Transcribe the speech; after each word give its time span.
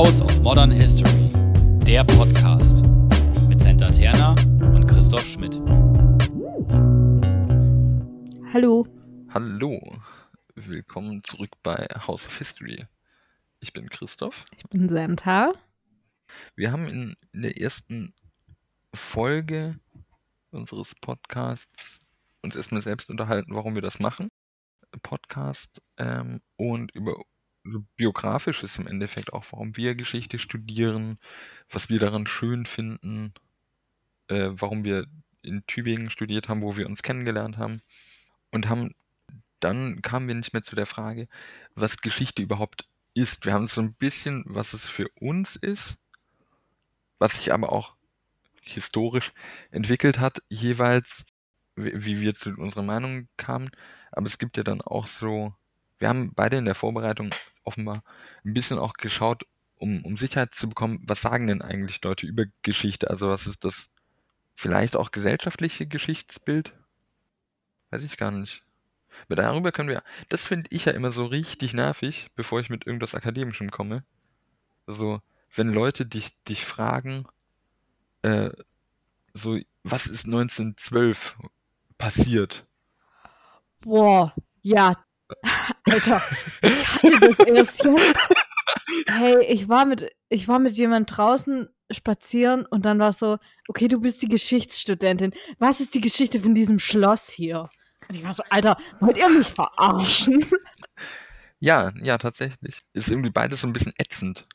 House 0.00 0.22
of 0.22 0.40
Modern 0.40 0.70
History, 0.70 1.28
der 1.86 2.04
Podcast 2.04 2.86
mit 3.50 3.60
Senta 3.60 3.90
Terna 3.90 4.30
und 4.74 4.86
Christoph 4.86 5.26
Schmidt. 5.26 5.56
Hallo. 8.50 8.86
Hallo, 9.28 9.98
willkommen 10.54 11.22
zurück 11.24 11.50
bei 11.62 11.86
House 12.06 12.24
of 12.26 12.38
History. 12.38 12.86
Ich 13.60 13.74
bin 13.74 13.90
Christoph. 13.90 14.42
Ich 14.56 14.64
bin 14.70 14.88
Santa. 14.88 15.52
Wir 16.56 16.72
haben 16.72 16.88
in, 16.88 17.16
in 17.34 17.42
der 17.42 17.60
ersten 17.60 18.14
Folge 18.94 19.78
unseres 20.50 20.94
Podcasts 20.94 22.00
uns 22.40 22.56
erstmal 22.56 22.80
selbst 22.80 23.10
unterhalten, 23.10 23.54
warum 23.54 23.74
wir 23.74 23.82
das 23.82 23.98
machen. 23.98 24.30
Podcast 25.02 25.82
ähm, 25.98 26.40
und 26.56 26.90
über 26.92 27.22
biografisches 27.96 28.78
im 28.78 28.86
Endeffekt 28.86 29.32
auch, 29.32 29.44
warum 29.50 29.76
wir 29.76 29.94
Geschichte 29.94 30.38
studieren, 30.38 31.18
was 31.70 31.88
wir 31.88 31.98
daran 31.98 32.26
schön 32.26 32.66
finden, 32.66 33.34
äh, 34.28 34.50
warum 34.52 34.84
wir 34.84 35.06
in 35.42 35.64
Tübingen 35.66 36.10
studiert 36.10 36.48
haben, 36.48 36.62
wo 36.62 36.76
wir 36.76 36.86
uns 36.86 37.02
kennengelernt 37.02 37.58
haben 37.58 37.82
und 38.50 38.68
haben 38.68 38.94
dann 39.60 40.02
kamen 40.02 40.26
wir 40.26 40.34
nicht 40.34 40.52
mehr 40.52 40.62
zu 40.62 40.74
der 40.74 40.86
Frage, 40.86 41.28
was 41.74 41.98
Geschichte 41.98 42.42
überhaupt 42.42 42.88
ist. 43.14 43.44
Wir 43.44 43.52
haben 43.52 43.66
so 43.66 43.80
ein 43.80 43.92
bisschen, 43.92 44.42
was 44.46 44.72
es 44.72 44.86
für 44.86 45.08
uns 45.20 45.56
ist, 45.56 45.98
was 47.18 47.36
sich 47.36 47.52
aber 47.52 47.72
auch 47.72 47.94
historisch 48.62 49.32
entwickelt 49.70 50.18
hat, 50.18 50.42
jeweils, 50.48 51.24
wie 51.76 52.20
wir 52.20 52.34
zu 52.34 52.50
unserer 52.56 52.82
Meinung 52.82 53.28
kamen. 53.36 53.70
Aber 54.12 54.26
es 54.26 54.38
gibt 54.38 54.56
ja 54.56 54.62
dann 54.62 54.80
auch 54.80 55.06
so, 55.06 55.54
wir 55.98 56.08
haben 56.08 56.32
beide 56.34 56.56
in 56.56 56.64
der 56.64 56.74
Vorbereitung 56.74 57.34
offenbar 57.64 58.02
ein 58.44 58.54
bisschen 58.54 58.78
auch 58.78 58.94
geschaut, 58.94 59.44
um, 59.76 60.04
um 60.04 60.16
Sicherheit 60.16 60.54
zu 60.54 60.68
bekommen, 60.68 61.00
was 61.04 61.22
sagen 61.22 61.46
denn 61.46 61.62
eigentlich 61.62 62.02
Leute 62.02 62.26
über 62.26 62.44
Geschichte? 62.62 63.10
Also 63.10 63.28
was 63.28 63.46
ist 63.46 63.64
das 63.64 63.88
vielleicht 64.54 64.96
auch 64.96 65.10
gesellschaftliche 65.10 65.86
Geschichtsbild? 65.86 66.72
Weiß 67.90 68.04
ich 68.04 68.16
gar 68.16 68.30
nicht. 68.30 68.62
Aber 69.26 69.36
darüber 69.36 69.72
können 69.72 69.88
wir, 69.88 70.02
das 70.28 70.42
finde 70.42 70.68
ich 70.70 70.84
ja 70.84 70.92
immer 70.92 71.10
so 71.10 71.26
richtig 71.26 71.74
nervig, 71.74 72.30
bevor 72.36 72.60
ich 72.60 72.70
mit 72.70 72.86
irgendwas 72.86 73.14
Akademischem 73.14 73.70
komme. 73.70 74.04
Also, 74.86 75.20
wenn 75.54 75.68
Leute 75.68 76.06
dich, 76.06 76.30
dich 76.44 76.64
fragen, 76.64 77.26
äh, 78.22 78.50
so, 79.34 79.58
was 79.82 80.06
ist 80.06 80.26
1912 80.26 81.36
passiert? 81.98 82.66
Boah, 83.80 84.34
ja. 84.62 84.96
Alter, 85.90 86.22
ich 86.62 86.86
hatte 86.86 87.20
das 87.20 87.38
erst 87.40 87.84
jetzt. 87.84 88.28
Hey, 89.06 89.44
ich 89.46 89.68
war 89.68 89.84
mit, 89.84 90.10
ich 90.28 90.46
war 90.48 90.58
mit 90.58 90.74
jemand 90.74 91.16
draußen 91.16 91.68
spazieren 91.90 92.66
und 92.66 92.84
dann 92.84 92.98
war 92.98 93.12
so, 93.12 93.38
okay, 93.68 93.88
du 93.88 94.00
bist 94.00 94.22
die 94.22 94.28
Geschichtsstudentin. 94.28 95.32
Was 95.58 95.80
ist 95.80 95.94
die 95.94 96.00
Geschichte 96.00 96.40
von 96.40 96.54
diesem 96.54 96.78
Schloss 96.78 97.28
hier? 97.28 97.68
Und 98.08 98.14
ich 98.14 98.24
war 98.24 98.34
so, 98.34 98.42
Alter, 98.50 98.76
wollt 99.00 99.18
ihr 99.18 99.28
mich 99.28 99.48
verarschen? 99.48 100.44
Ja, 101.62 101.92
ja, 102.00 102.16
tatsächlich. 102.16 102.82
Ist 102.94 103.10
irgendwie 103.10 103.30
beides 103.30 103.60
so 103.60 103.66
ein 103.66 103.74
bisschen 103.74 103.92
ätzend. 103.98 104.46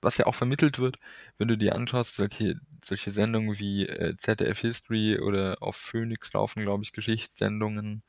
Was 0.00 0.18
ja 0.18 0.26
auch 0.26 0.34
vermittelt 0.34 0.78
wird, 0.78 0.98
wenn 1.38 1.48
du 1.48 1.56
dir 1.56 1.76
anschaust, 1.76 2.16
solche, 2.16 2.56
solche 2.84 3.12
Sendungen 3.12 3.58
wie 3.58 3.86
äh, 3.86 4.16
ZDF 4.18 4.58
History 4.58 5.20
oder 5.20 5.58
auf 5.60 5.76
Phoenix 5.76 6.32
laufen, 6.32 6.62
glaube 6.62 6.82
ich, 6.82 6.92
Geschichtssendungen. 6.92 8.02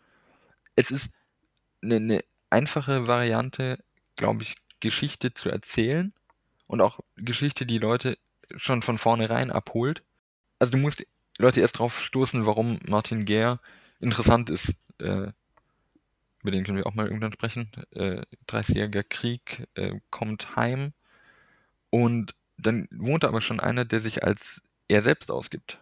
Es 0.75 0.91
ist 0.91 1.11
eine, 1.83 1.97
eine 1.97 2.23
einfache 2.49 3.07
Variante, 3.07 3.79
glaube 4.15 4.43
ich, 4.43 4.55
Geschichte 4.79 5.33
zu 5.33 5.49
erzählen 5.49 6.13
und 6.67 6.81
auch 6.81 6.99
Geschichte, 7.15 7.65
die 7.65 7.77
Leute 7.77 8.17
schon 8.55 8.81
von 8.81 8.97
vornherein 8.97 9.51
abholt. 9.51 10.03
Also 10.59 10.71
du 10.71 10.77
musst 10.77 11.05
Leute 11.37 11.61
erst 11.61 11.79
drauf 11.79 12.01
stoßen, 12.01 12.45
warum 12.45 12.79
Martin 12.87 13.25
Gehr 13.25 13.59
interessant 13.99 14.49
ist. 14.49 14.73
Äh, 14.99 15.31
über 16.41 16.51
den 16.51 16.63
können 16.63 16.77
wir 16.77 16.85
auch 16.85 16.93
mal 16.93 17.07
irgendwann 17.07 17.33
sprechen. 17.33 17.71
Äh, 17.91 18.21
30-jähriger 18.47 19.03
Krieg 19.03 19.67
äh, 19.73 19.99
kommt 20.11 20.55
heim 20.55 20.93
und 21.89 22.35
dann 22.57 22.87
wohnt 22.91 23.23
da 23.23 23.27
aber 23.29 23.41
schon 23.41 23.59
einer, 23.59 23.83
der 23.85 23.99
sich 23.99 24.23
als 24.23 24.61
er 24.87 25.01
selbst 25.01 25.31
ausgibt. 25.31 25.79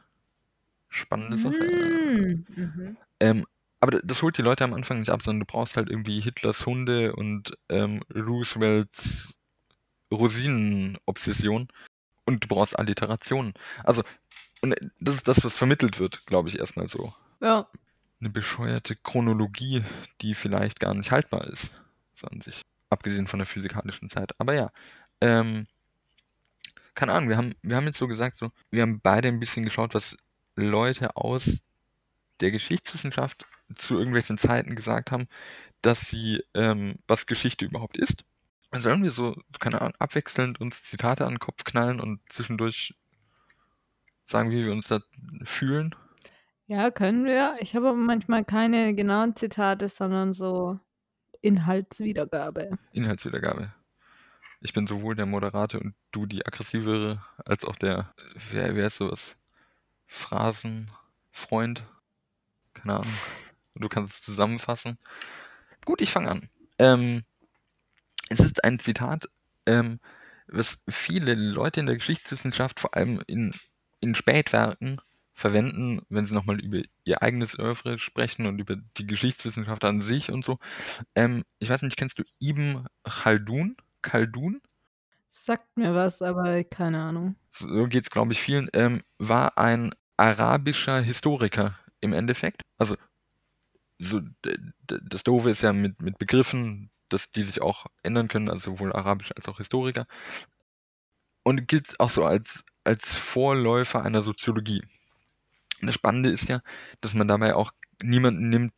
Spannende 0.89 1.37
Sache. 1.37 1.57
Mm, 1.57 2.45
mhm. 2.55 2.97
Ähm, 3.19 3.45
aber 3.83 3.99
das 4.01 4.21
holt 4.21 4.37
die 4.37 4.41
Leute 4.41 4.63
am 4.63 4.73
Anfang 4.73 4.99
nicht 4.99 5.09
ab, 5.09 5.21
sondern 5.23 5.41
du 5.41 5.45
brauchst 5.45 5.75
halt 5.75 5.89
irgendwie 5.89 6.21
Hitlers 6.21 6.65
Hunde 6.65 7.13
und 7.13 7.57
ähm, 7.67 8.01
Roosevelts 8.15 9.37
Rosinen-Obsession 10.09 11.67
und 12.23 12.43
du 12.45 12.47
brauchst 12.47 12.79
Alliterationen. 12.79 13.53
Also, 13.83 14.05
und 14.61 14.73
das 15.01 15.15
ist 15.15 15.27
das, 15.27 15.43
was 15.43 15.57
vermittelt 15.57 15.99
wird, 15.99 16.25
glaube 16.25 16.47
ich, 16.47 16.59
erstmal 16.59 16.87
so. 16.87 17.13
Ja. 17.41 17.67
Eine 18.21 18.29
bescheuerte 18.29 18.95
Chronologie, 18.95 19.83
die 20.21 20.33
vielleicht 20.33 20.79
gar 20.79 20.93
nicht 20.93 21.11
haltbar 21.11 21.45
ist, 21.49 21.69
so 22.15 22.27
an 22.27 22.39
sich. 22.39 22.61
Abgesehen 22.89 23.27
von 23.27 23.39
der 23.39 23.47
physikalischen 23.47 24.09
Zeit. 24.09 24.31
Aber 24.37 24.53
ja, 24.53 24.71
ähm, 25.19 25.67
keine 26.95 27.11
Ahnung, 27.11 27.27
wir 27.27 27.35
haben, 27.35 27.53
wir 27.61 27.75
haben 27.75 27.87
jetzt 27.87 27.97
so 27.97 28.07
gesagt, 28.07 28.37
so, 28.37 28.49
wir 28.71 28.83
haben 28.83 29.01
beide 29.01 29.27
ein 29.27 29.41
bisschen 29.41 29.65
geschaut, 29.65 29.93
was 29.93 30.15
Leute 30.55 31.17
aus 31.17 31.59
der 32.39 32.51
Geschichtswissenschaft 32.51 33.45
zu 33.75 33.97
irgendwelchen 33.97 34.37
Zeiten 34.37 34.75
gesagt 34.75 35.11
haben, 35.11 35.27
dass 35.81 36.01
sie, 36.01 36.43
ähm, 36.53 36.95
was 37.07 37.25
Geschichte 37.25 37.65
überhaupt 37.65 37.97
ist. 37.97 38.23
Sollen 38.71 39.03
wir 39.03 39.11
so, 39.11 39.35
keine 39.59 39.81
Ahnung, 39.81 39.93
abwechselnd 39.99 40.59
uns 40.59 40.83
Zitate 40.83 41.25
an 41.25 41.33
den 41.33 41.39
Kopf 41.39 41.63
knallen 41.63 41.99
und 41.99 42.21
zwischendurch 42.29 42.95
sagen, 44.25 44.49
wie 44.49 44.65
wir 44.65 44.71
uns 44.71 44.87
da 44.87 45.01
fühlen? 45.43 45.95
Ja, 46.65 46.89
können 46.89 47.25
wir. 47.25 47.57
Ich 47.59 47.75
habe 47.75 47.89
aber 47.89 47.97
manchmal 47.97 48.45
keine 48.45 48.95
genauen 48.95 49.35
Zitate, 49.35 49.89
sondern 49.89 50.33
so 50.33 50.79
Inhaltswiedergabe. 51.41 52.79
Inhaltswiedergabe. 52.93 53.73
Ich 54.61 54.73
bin 54.73 54.87
sowohl 54.87 55.15
der 55.15 55.25
Moderate 55.25 55.79
und 55.79 55.93
du 56.11 56.25
die 56.25 56.45
aggressivere, 56.45 57.21
als 57.45 57.65
auch 57.65 57.75
der, 57.75 58.13
wer, 58.51 58.75
wer 58.75 58.87
ist 58.87 58.95
sowas? 58.95 59.35
Phrasenfreund? 60.07 61.83
Keine 62.73 62.93
Ahnung. 62.93 63.13
Du 63.75 63.89
kannst 63.89 64.15
es 64.15 64.21
zusammenfassen. 64.21 64.97
Gut, 65.85 66.01
ich 66.01 66.11
fange 66.11 66.29
an. 66.29 66.49
Ähm, 66.79 67.23
es 68.29 68.39
ist 68.39 68.63
ein 68.63 68.79
Zitat, 68.79 69.27
ähm, 69.65 69.99
was 70.47 70.83
viele 70.89 71.35
Leute 71.35 71.79
in 71.79 71.85
der 71.85 71.95
Geschichtswissenschaft, 71.95 72.79
vor 72.79 72.95
allem 72.95 73.21
in, 73.27 73.53
in 73.99 74.15
Spätwerken, 74.15 75.01
verwenden, 75.33 76.01
wenn 76.09 76.25
sie 76.25 76.33
nochmal 76.33 76.59
über 76.59 76.81
ihr 77.05 77.21
eigenes 77.21 77.57
Oeuvre 77.57 77.97
sprechen 77.97 78.45
und 78.45 78.59
über 78.59 78.75
die 78.97 79.07
Geschichtswissenschaft 79.07 79.83
an 79.83 80.01
sich 80.01 80.31
und 80.31 80.45
so. 80.45 80.59
Ähm, 81.15 81.43
ich 81.59 81.69
weiß 81.69 81.81
nicht, 81.81 81.97
kennst 81.97 82.19
du 82.19 82.23
Ibn 82.39 82.85
Khaldun? 83.03 83.75
Khaldun? 84.01 84.61
Sagt 85.29 85.75
mir 85.75 85.95
was, 85.95 86.21
aber 86.21 86.63
keine 86.63 87.01
Ahnung. 87.01 87.35
So 87.57 87.87
geht 87.87 88.03
es, 88.03 88.11
glaube 88.11 88.33
ich, 88.33 88.41
vielen. 88.41 88.69
Ähm, 88.73 89.01
war 89.17 89.57
ein 89.57 89.93
arabischer 90.17 91.01
Historiker 91.01 91.79
im 92.01 92.13
Endeffekt. 92.13 92.61
Also, 92.77 92.95
so, 93.99 94.21
das 94.87 95.23
Doofe 95.23 95.49
ist 95.49 95.61
ja 95.61 95.73
mit, 95.73 96.01
mit 96.01 96.17
Begriffen, 96.17 96.89
dass 97.09 97.31
die 97.31 97.43
sich 97.43 97.61
auch 97.61 97.85
ändern 98.01 98.27
können, 98.27 98.49
also 98.49 98.71
sowohl 98.71 98.93
arabisch 98.93 99.31
als 99.35 99.47
auch 99.47 99.57
Historiker. 99.57 100.07
Und 101.43 101.67
gilt 101.67 101.99
auch 101.99 102.09
so 102.09 102.25
als, 102.25 102.63
als 102.83 103.15
Vorläufer 103.15 104.03
einer 104.03 104.21
Soziologie. 104.21 104.81
Und 105.81 105.87
das 105.87 105.95
Spannende 105.95 106.29
ist 106.29 106.49
ja, 106.49 106.61
dass 107.01 107.13
man 107.13 107.27
dabei 107.27 107.55
auch 107.55 107.71
niemanden 108.01 108.49
nimmt 108.49 108.73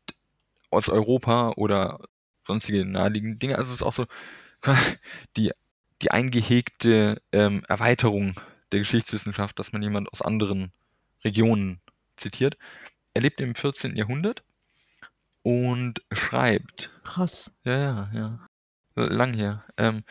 aus 0.71 0.89
Europa 0.89 1.51
oder 1.55 1.99
sonstige 2.45 2.85
naheliegende 2.85 3.37
Dinge. 3.37 3.57
Also 3.57 3.69
es 3.69 3.75
ist 3.75 3.83
auch 3.83 3.93
so 3.93 4.05
die, 5.37 5.51
die 6.01 6.11
eingehegte 6.11 7.21
ähm, 7.31 7.63
Erweiterung 7.67 8.35
der 8.71 8.79
Geschichtswissenschaft, 8.79 9.57
dass 9.59 9.71
man 9.71 9.83
jemand 9.83 10.11
aus 10.11 10.21
anderen 10.21 10.71
Regionen 11.23 11.79
zitiert. 12.17 12.57
Er 13.13 13.21
lebt 13.21 13.39
im 13.39 13.55
14. 13.55 13.95
Jahrhundert 13.95 14.43
und 15.45 16.01
schreibt. 16.11 16.89
Krass. 17.03 17.53
Ja, 17.63 17.77
ja, 17.77 18.09
ja. 18.15 18.47
Lang 18.95 19.35
her. 19.35 19.63
Ähm, 19.77 20.03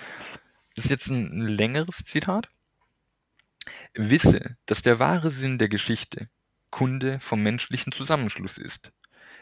das 0.76 0.84
ist 0.84 0.90
jetzt 0.92 1.08
ein 1.08 1.40
längeres 1.40 2.04
Zitat. 2.04 2.48
Wisse, 3.94 4.56
dass 4.66 4.82
der 4.82 5.00
wahre 5.00 5.32
Sinn 5.32 5.58
der 5.58 5.68
Geschichte 5.68 6.28
Kunde 6.70 7.18
vom 7.18 7.42
menschlichen 7.42 7.92
Zusammenschluss 7.92 8.58
ist, 8.58 8.92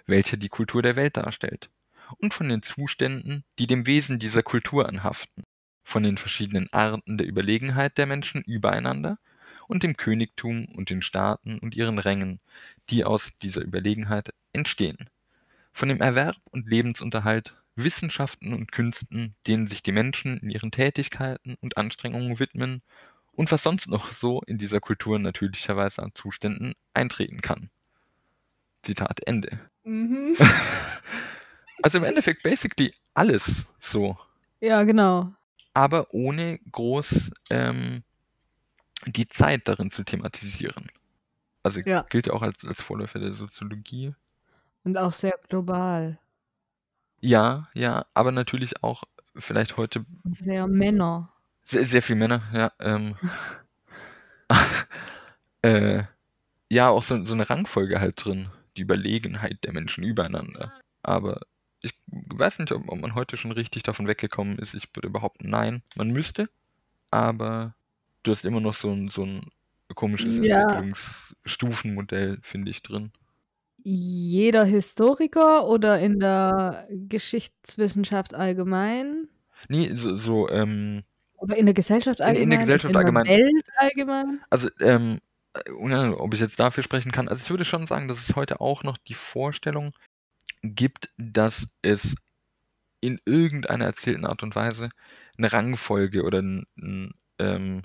welcher 0.07 0.39
die 0.39 0.49
Kultur 0.49 0.81
der 0.81 0.97
Welt 0.97 1.19
darstellt, 1.19 1.69
und 2.17 2.33
von 2.33 2.49
den 2.49 2.63
Zuständen, 2.63 3.45
die 3.59 3.67
dem 3.67 3.87
Wesen 3.87 4.19
dieser 4.19 4.43
Kultur 4.43 4.89
anhaften, 4.89 5.45
von 5.85 6.03
den 6.03 6.17
verschiedenen 6.17 6.73
Arten 6.73 7.19
der 7.19 7.27
Überlegenheit 7.27 7.99
der 7.99 8.07
Menschen 8.07 8.41
übereinander 8.41 9.19
und 9.69 9.83
dem 9.83 9.99
Königtum 9.99 10.65
und 10.75 10.89
den 10.89 11.03
Staaten 11.03 11.59
und 11.59 11.75
ihren 11.75 11.99
Rängen, 11.99 12.41
die 12.89 13.05
aus 13.05 13.33
dieser 13.43 13.61
Überlegenheit 13.61 14.33
entstehen, 14.55 15.11
von 15.73 15.89
dem 15.89 16.01
Erwerb 16.01 16.37
und 16.51 16.69
Lebensunterhalt 16.69 17.55
Wissenschaften 17.75 18.53
und 18.53 18.71
Künsten, 18.73 19.35
denen 19.47 19.67
sich 19.67 19.83
die 19.83 19.93
Menschen 19.93 20.39
in 20.39 20.51
ihren 20.51 20.71
Tätigkeiten 20.71 21.57
und 21.61 21.77
Anstrengungen 21.79 22.39
widmen 22.39 22.83
und 23.33 23.51
was 23.51 23.63
sonst 23.63 23.89
noch 23.89 24.13
so 24.13 24.43
in 24.47 24.59
dieser 24.59 24.81
Kultur 24.81 25.19
natürlicherweise 25.19 26.03
an 26.03 26.13
Zuständen 26.15 26.75
eintreten 26.95 27.41
kann. 27.41 27.71
Zitat 28.83 29.21
Ende. 29.27 29.59
Mhm. 29.85 30.35
Also 31.83 31.99
im 31.99 32.05
Endeffekt 32.05 32.43
basically 32.45 32.95
alles 33.15 33.67
so, 33.81 34.17
Ja, 34.61 34.85
genau. 34.85 35.35
aber 35.75 36.13
ohne 36.15 36.59
groß 36.71 37.31
ähm, 37.51 38.03
die 39.07 39.29
Zeit 39.29 39.69
darin 39.69 39.91
zu 39.91 40.05
thematisieren. 40.05 40.91
Also 41.63 41.81
Ja. 41.81 42.03
gilt 42.11 42.27
ja 42.29 42.35
auch 42.35 42.43
als, 42.43 42.65
als 42.65 42.81
Vorläufer 42.83 43.19
der 43.21 43.35
Soziologie. 43.35 44.15
Und 44.85 44.97
auch 44.99 45.13
sehr 45.13 45.39
global. 45.49 46.19
Ja, 47.21 47.69
ja, 47.75 48.05
aber 48.15 48.33
natürlich 48.33 48.83
auch 48.83 49.05
vielleicht 49.37 49.77
heute 49.77 50.05
Sehr 50.25 50.67
Männer. 50.67 51.33
sehr, 51.65 51.85
sehr 51.87 52.03
viel 52.03 52.17
Männer, 52.17 52.43
ja. 52.53 52.73
Ähm, 52.81 53.17
äh, 55.63 56.03
ja, 56.71 56.89
auch 56.89 57.03
so, 57.05 57.25
so 57.25 57.35
eine 57.35 57.49
Rangfolge 57.51 58.01
halt 58.01 58.25
drin, 58.25 58.51
die 58.77 58.83
Überlegenheit 58.83 59.65
der 59.65 59.73
Menschen 59.73 60.05
übereinander. 60.05 60.73
Aber 61.03 61.43
ich 61.83 61.95
weiß 62.09 62.59
nicht, 62.61 62.73
ob, 62.73 62.89
ob 62.89 63.01
man 63.01 63.15
heute 63.15 63.37
schon 63.37 63.53
richtig 63.53 63.83
davon 63.85 64.09
weggekommen 64.09 64.59
ist. 64.59 64.75
Ich 64.75 64.89
würde 64.95 65.11
behaupten, 65.11 65.51
nein, 65.51 65.83
man 65.97 66.11
müsste, 66.11 66.49
aber 67.11 67.75
du 68.25 68.33
hast 68.33 68.45
immer 68.45 68.61
noch 68.61 68.75
so 68.75 68.91
ein, 68.93 69.09
so 69.11 69.25
ein 69.25 69.47
komisches 69.95 70.39
Ja. 70.39 70.83
Entwicklungsstufenmodell, 70.83 72.39
finde 72.43 72.71
ich, 72.71 72.83
drin. 72.83 73.13
Jeder 73.85 74.65
Historiker 74.65 75.67
oder 75.67 75.99
in 75.99 76.21
der 76.21 76.87
Geschichtswissenschaft 77.09 78.35
allgemein? 78.35 79.29
Nee, 79.69 79.93
so, 79.95 80.17
so 80.17 80.49
ähm, 80.49 81.03
Oder 81.39 81.57
in 81.57 81.67
der 81.67 81.75
Gesellschaft 81.75 82.21
In- 82.21 82.27
in 82.27 82.51
der 82.51 82.61
allgemein? 82.61 82.61
Gesellschaft 82.61 82.85
in 82.91 82.93
der 82.93 83.01
allgemein. 83.01 83.27
Welt 83.27 83.65
allgemein? 83.77 84.41
Also, 84.51 84.69
ähm, 84.81 85.19
äh, 85.55 85.71
ob 86.11 86.35
ich 86.35 86.41
jetzt 86.41 86.59
dafür 86.61 86.83
sprechen 86.83 87.13
kann, 87.13 87.29
also 87.29 87.43
ich 87.43 87.51
würde 87.51 87.65
schon 87.65 87.87
sagen, 87.87 88.09
dass 88.09 88.21
es 88.29 88.37
heute 88.37 88.61
auch 88.61 88.83
noch 88.85 88.99
die 88.99 89.15
Vorstellung 89.15 89.93
gibt, 90.63 91.11
dass 91.19 91.67
es 91.83 92.15
in 93.01 93.21
irgendeiner 93.25 93.85
erzählten 93.87 94.25
Art 94.27 94.43
und 94.45 94.55
Weise 94.55 94.91
eine 95.37 95.53
Rangfolge 95.53 96.23
oder 96.23 96.41
ein, 96.41 96.67
ein, 96.79 97.15
ähm, 97.41 97.83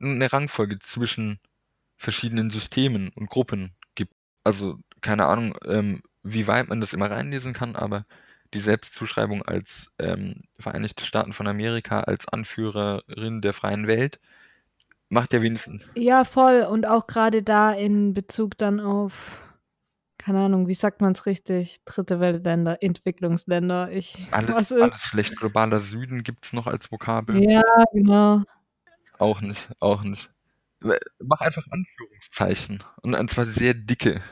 eine 0.00 0.32
Rangfolge 0.32 0.80
zwischen 0.80 1.38
verschiedenen 1.96 2.50
Systemen 2.50 3.10
und 3.14 3.30
Gruppen 3.30 3.72
gibt. 3.94 4.14
Also, 4.44 4.78
keine 5.00 5.26
Ahnung, 5.26 5.56
ähm, 5.64 6.02
wie 6.22 6.46
weit 6.46 6.68
man 6.68 6.80
das 6.80 6.92
immer 6.92 7.10
reinlesen 7.10 7.52
kann, 7.52 7.76
aber 7.76 8.04
die 8.54 8.60
Selbstzuschreibung 8.60 9.42
als 9.42 9.92
ähm, 9.98 10.42
Vereinigte 10.58 11.04
Staaten 11.04 11.32
von 11.32 11.46
Amerika 11.46 12.00
als 12.00 12.26
Anführerin 12.28 13.42
der 13.42 13.52
freien 13.52 13.86
Welt 13.86 14.18
macht 15.10 15.32
ja 15.32 15.42
wenigstens 15.42 15.84
Ja, 15.94 16.24
voll. 16.24 16.62
Und 16.62 16.86
auch 16.86 17.06
gerade 17.06 17.42
da 17.42 17.72
in 17.72 18.14
Bezug 18.14 18.56
dann 18.58 18.80
auf, 18.80 19.42
keine 20.18 20.40
Ahnung, 20.40 20.68
wie 20.68 20.74
sagt 20.74 21.00
man 21.00 21.12
es 21.12 21.26
richtig? 21.26 21.84
Dritte 21.84 22.20
Weltländer, 22.20 22.82
Entwicklungsländer. 22.82 23.90
Ich, 23.92 24.16
Alles, 24.30 24.72
alles 24.72 25.04
vielleicht 25.04 25.36
globaler 25.36 25.80
Süden 25.80 26.22
gibt's 26.22 26.52
noch 26.52 26.66
als 26.66 26.90
Vokabel. 26.90 27.42
Ja, 27.42 27.62
genau. 27.92 28.42
Auch 29.18 29.40
nicht, 29.40 29.68
auch 29.80 30.02
nicht. 30.02 30.30
Mach 30.80 31.40
einfach 31.40 31.66
Anführungszeichen. 31.70 32.84
Und 33.02 33.30
zwar 33.30 33.46
sehr 33.46 33.74
dicke. 33.74 34.22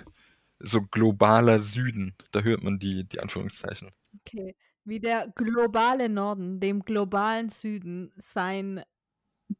So 0.58 0.82
globaler 0.82 1.60
Süden. 1.60 2.14
Da 2.32 2.40
hört 2.40 2.62
man 2.62 2.78
die, 2.78 3.04
die 3.04 3.20
Anführungszeichen. 3.20 3.90
Okay. 4.20 4.56
Wie 4.84 5.00
der 5.00 5.32
globale 5.34 6.08
Norden 6.08 6.60
dem 6.60 6.84
globalen 6.84 7.50
Süden 7.50 8.12
sein 8.34 8.82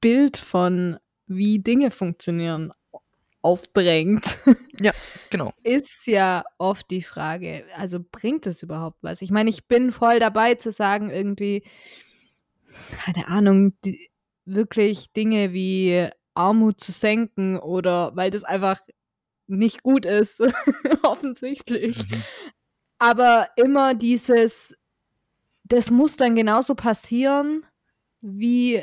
Bild 0.01 0.37
von 0.37 0.99
wie 1.27 1.59
Dinge 1.59 1.91
funktionieren 1.91 2.73
aufdrängt, 3.43 4.39
Genau. 5.31 5.53
ist 5.63 6.07
ja 6.07 6.45
oft 6.59 6.91
die 6.91 7.03
Frage, 7.03 7.65
also 7.77 8.01
bringt 8.01 8.47
es 8.47 8.63
überhaupt 8.63 9.03
was? 9.03 9.23
Ich 9.23 9.31
meine, 9.31 9.51
ich 9.51 9.67
bin 9.69 9.93
voll 9.93 10.19
dabei 10.19 10.55
zu 10.55 10.73
sagen, 10.73 11.11
irgendwie, 11.11 11.63
keine 13.05 13.29
Ahnung, 13.29 13.73
die, 13.85 14.11
wirklich 14.45 15.13
Dinge 15.13 15.53
wie 15.53 16.09
Armut 16.35 16.81
zu 16.81 16.93
senken 16.93 17.59
oder 17.59 18.15
weil 18.17 18.31
das 18.31 18.45
einfach 18.45 18.81
nicht 19.47 19.83
gut 19.83 20.07
ist, 20.07 20.41
offensichtlich. 21.03 21.99
Mhm. 21.99 22.23
Aber 22.99 23.49
immer 23.57 23.95
dieses, 23.95 24.75
das 25.65 25.91
muss 25.91 26.17
dann 26.17 26.35
genauso 26.35 26.75
passieren, 26.75 27.67
wie 28.21 28.83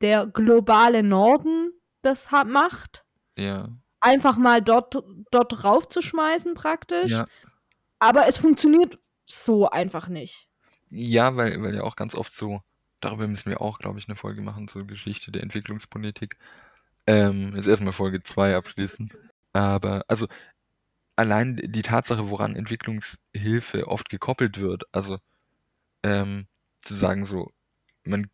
der 0.00 0.26
globale 0.26 1.02
Norden 1.02 1.72
das 2.02 2.30
hat, 2.30 2.46
macht. 2.46 3.04
Ja. 3.36 3.68
Einfach 4.00 4.36
mal 4.36 4.60
dort, 4.60 5.02
dort 5.30 5.64
raufzuschmeißen 5.64 6.54
praktisch. 6.54 7.12
Ja. 7.12 7.26
Aber 7.98 8.26
es 8.26 8.36
funktioniert 8.36 8.98
so 9.24 9.68
einfach 9.68 10.08
nicht. 10.08 10.48
Ja, 10.90 11.36
weil, 11.36 11.62
weil 11.62 11.74
ja 11.74 11.82
auch 11.82 11.96
ganz 11.96 12.14
oft 12.14 12.36
so, 12.36 12.60
darüber 13.00 13.26
müssen 13.26 13.50
wir 13.50 13.60
auch, 13.60 13.78
glaube 13.78 13.98
ich, 13.98 14.08
eine 14.08 14.16
Folge 14.16 14.42
machen 14.42 14.68
zur 14.68 14.86
Geschichte 14.86 15.32
der 15.32 15.42
Entwicklungspolitik. 15.42 16.36
Ähm, 17.06 17.54
jetzt 17.56 17.66
erstmal 17.66 17.92
Folge 17.92 18.22
2 18.22 18.56
abschließen. 18.56 19.10
Aber, 19.54 20.04
also, 20.08 20.26
allein 21.16 21.56
die 21.56 21.82
Tatsache, 21.82 22.30
woran 22.30 22.56
Entwicklungshilfe 22.56 23.88
oft 23.88 24.10
gekoppelt 24.10 24.58
wird, 24.60 24.84
also, 24.92 25.18
ähm, 26.04 26.48
zu 26.82 26.94
sagen 26.96 27.26
so, 27.26 27.52
man 28.04 28.28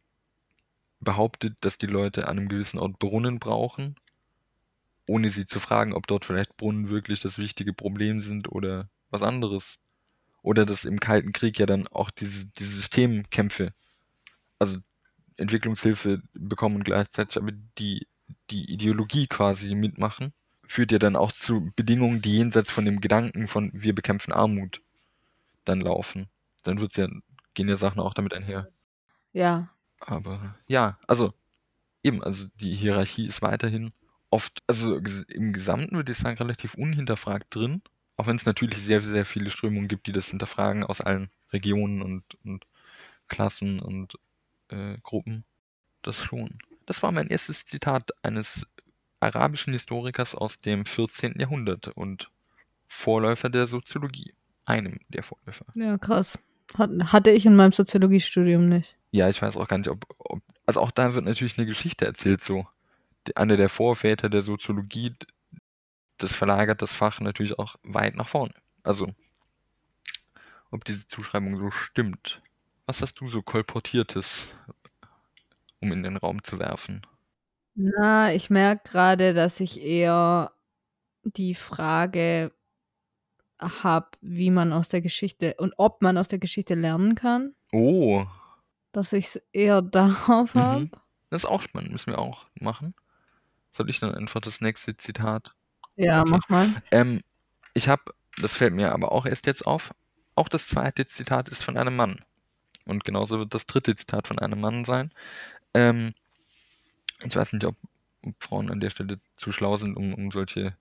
behauptet, 1.01 1.59
dass 1.61 1.77
die 1.77 1.85
Leute 1.87 2.27
an 2.27 2.39
einem 2.39 2.49
gewissen 2.49 2.79
Ort 2.79 2.99
Brunnen 2.99 3.39
brauchen, 3.39 3.97
ohne 5.07 5.31
sie 5.31 5.47
zu 5.47 5.61
fragen, 5.61 5.93
ob 5.93 6.07
dort 6.07 6.25
vielleicht 6.25 6.57
Brunnen 6.57 6.89
wirklich 6.91 7.21
das 7.21 7.39
wichtige 7.39 7.73
Problem 7.73 8.21
sind 8.23 8.51
oder 8.51 8.89
was 9.11 9.23
anderes. 9.23 9.79
Oder 10.43 10.67
dass 10.67 10.85
im 10.87 11.01
Kalten 11.01 11.33
Krieg 11.33 11.59
ja 11.59 11.67
dann 11.67 11.89
auch 11.89 12.11
diese, 12.11 12.47
diese 12.49 12.77
Systemkämpfe, 12.77 13.75
also 14.59 14.79
Entwicklungshilfe 15.39 16.23
bekommen 16.35 16.85
gleichzeitig 16.85 17.39
aber 17.39 17.53
die, 17.79 18.09
die 18.51 18.73
Ideologie 18.73 19.27
quasi 19.29 19.75
mitmachen, 19.75 20.33
führt 20.71 20.93
ja 20.93 20.99
dann 20.99 21.17
auch 21.17 21.33
zu 21.33 21.73
Bedingungen, 21.75 22.23
die 22.23 22.37
jenseits 22.37 22.71
von 22.71 22.85
dem 22.85 23.01
Gedanken 23.01 23.49
von 23.49 23.71
wir 23.75 23.93
bekämpfen 23.93 24.33
Armut 24.33 24.81
dann 25.65 25.81
laufen. 25.81 26.29
Dann 26.63 26.81
wird's 26.81 26.97
ja, 26.97 27.09
gehen 27.55 27.69
ja 27.69 27.77
Sachen 27.77 28.01
auch 28.01 28.15
damit 28.15 28.35
einher. 28.35 28.69
Ja. 29.33 29.69
Aber 29.99 30.55
ja, 30.69 30.97
also 31.09 31.35
eben, 32.05 32.23
also 32.23 32.47
die 32.61 32.77
Hierarchie 32.77 33.27
ist 33.27 33.43
weiterhin 33.43 33.93
oft, 34.31 34.63
also 34.69 34.97
im 35.29 35.53
Gesamten 35.53 35.97
würde 35.97 36.13
ich 36.13 36.19
sagen, 36.19 36.39
relativ 36.39 36.75
unhinterfragt 36.75 37.53
drin. 37.53 37.83
Auch 38.17 38.29
wenn 38.29 38.37
es 38.37 38.47
natürlich 38.47 38.79
sehr, 38.79 39.03
sehr 39.03 39.25
viele 39.25 39.51
Strömungen 39.51 39.89
gibt, 39.89 40.07
die 40.07 40.13
das 40.13 40.29
hinterfragen 40.29 40.85
aus 40.85 41.01
allen 41.01 41.31
Regionen 41.53 42.01
und, 42.01 42.23
und 42.45 42.65
Klassen 43.27 43.81
und 43.81 44.15
äh, 44.69 44.99
Gruppen. 45.03 45.45
Das 46.03 46.23
schon. 46.23 46.59
Das 46.87 47.03
war 47.03 47.11
mein 47.11 47.29
erstes 47.29 47.65
Zitat 47.65 48.11
eines 48.23 48.67
arabischen 49.21 49.73
Historikers 49.73 50.35
aus 50.35 50.61
dem 50.61 50.87
14. 50.87 51.39
Jahrhundert 51.39 51.89
und 51.89 52.31
Vorläufer 52.89 53.49
der 53.51 53.67
Soziologie. 53.67 54.35
Einem 54.65 54.99
der 55.09 55.23
Vorläufer. 55.23 55.67
Ja, 55.75 55.97
krass. 55.99 56.39
Hat, 56.77 56.91
hatte 57.13 57.31
ich 57.31 57.47
in 57.47 57.57
meinem 57.57 57.73
Soziologiestudium 57.73 58.69
nicht. 58.69 58.97
Ja, 59.11 59.29
ich 59.29 59.41
weiß 59.41 59.57
auch 59.57 59.69
gar 59.69 59.79
nicht, 59.79 59.89
ob, 59.89 60.07
ob. 60.19 60.43
Also 60.67 60.81
auch 60.81 60.91
da 60.91 61.15
wird 61.15 61.25
natürlich 61.25 61.59
eine 61.59 61.67
Geschichte 61.67 62.07
erzählt, 62.07 62.45
so. 62.45 62.67
Einer 63.35 63.57
der 63.57 63.69
Vorväter 63.69 64.29
der 64.29 64.43
Soziologie, 64.43 65.15
das 66.19 66.33
verlagert 66.33 66.81
das 66.81 66.93
Fach 66.93 67.21
natürlich 67.21 67.59
auch 67.59 67.77
weit 67.83 68.15
nach 68.17 68.29
vorne. 68.29 68.55
Also, 68.83 69.09
ob 70.71 70.85
diese 70.85 71.07
Zuschreibung 71.07 71.57
so 71.59 71.71
stimmt. 71.71 72.41
Was 72.87 73.03
hast 73.03 73.15
du 73.21 73.29
so 73.29 73.43
kolportiertes, 73.43 74.47
um 75.81 75.93
in 75.93 76.03
den 76.03 76.17
Raum 76.17 76.43
zu 76.43 76.59
werfen? 76.59 77.03
Na, 77.83 78.33
ich 78.35 78.51
merke 78.51 78.91
gerade, 78.91 79.33
dass 79.33 79.59
ich 79.61 79.81
eher 79.81 80.53
die 81.25 81.55
Frage 81.55 82.53
habe, 83.61 84.11
wie 84.21 84.51
man 84.51 84.73
aus 84.73 84.89
der 84.89 85.01
Geschichte 85.01 85.55
und 85.59 85.73
ob 85.77 86.03
man 86.03 86.17
aus 86.19 86.29
der 86.29 86.39
Geschichte 86.39 86.75
lernen 86.75 87.15
kann, 87.15 87.55
Oh, 87.73 88.27
dass 88.93 89.13
ich 89.13 89.27
es 89.27 89.43
eher 89.53 89.83
darauf 89.83 90.55
Mhm. 90.55 90.91
habe. 90.91 91.01
das 91.31 91.45
ist 91.45 91.49
auch 91.49 91.63
spannend, 91.63 91.93
müssen 91.93 92.11
wir 92.13 92.19
auch 92.19 92.47
machen. 92.61 92.95
Soll 93.73 93.91
ich 93.91 94.01
dann 94.01 94.15
einfach 94.15 94.41
das 94.41 94.61
nächste 94.61 94.97
Zitat 94.97 95.55
Ja, 95.97 96.25
Okay. 96.25 96.25
mach 96.25 96.49
mal. 96.49 96.75
Ähm, 96.93 97.23
ich 97.75 97.89
habe, 97.89 98.03
das 98.39 98.53
fällt 98.55 98.75
mir 98.75 98.93
aber 98.93 99.13
auch 99.13 99.27
erst 99.27 99.47
jetzt 99.47 99.67
auf, 99.67 99.95
auch 100.37 100.49
das 100.49 100.69
zweite 100.69 101.07
Zitat 101.09 101.49
ist 101.51 101.63
von 101.65 101.77
einem 101.79 101.97
Mann. 101.97 102.25
Und 102.87 103.05
genauso 103.05 103.39
wird 103.41 103.55
das 103.55 103.67
dritte 103.67 103.95
Zitat 103.97 104.29
von 104.29 104.39
einem 104.41 104.61
Mann 104.61 104.85
sein. 104.87 105.13
Ähm, 105.75 106.15
ich 107.25 107.37
weiß 107.37 107.53
nicht, 107.53 107.65
ob, 107.65 107.77
ob 108.25 108.35
Frauen 108.43 108.71
an 108.71 108.81
der 108.81 108.91
Stelle 108.91 109.21
zu 109.37 109.53
schlau 109.53 109.77
sind, 109.77 109.97
um, 109.97 110.15
um 110.15 110.31
solche 110.31 110.77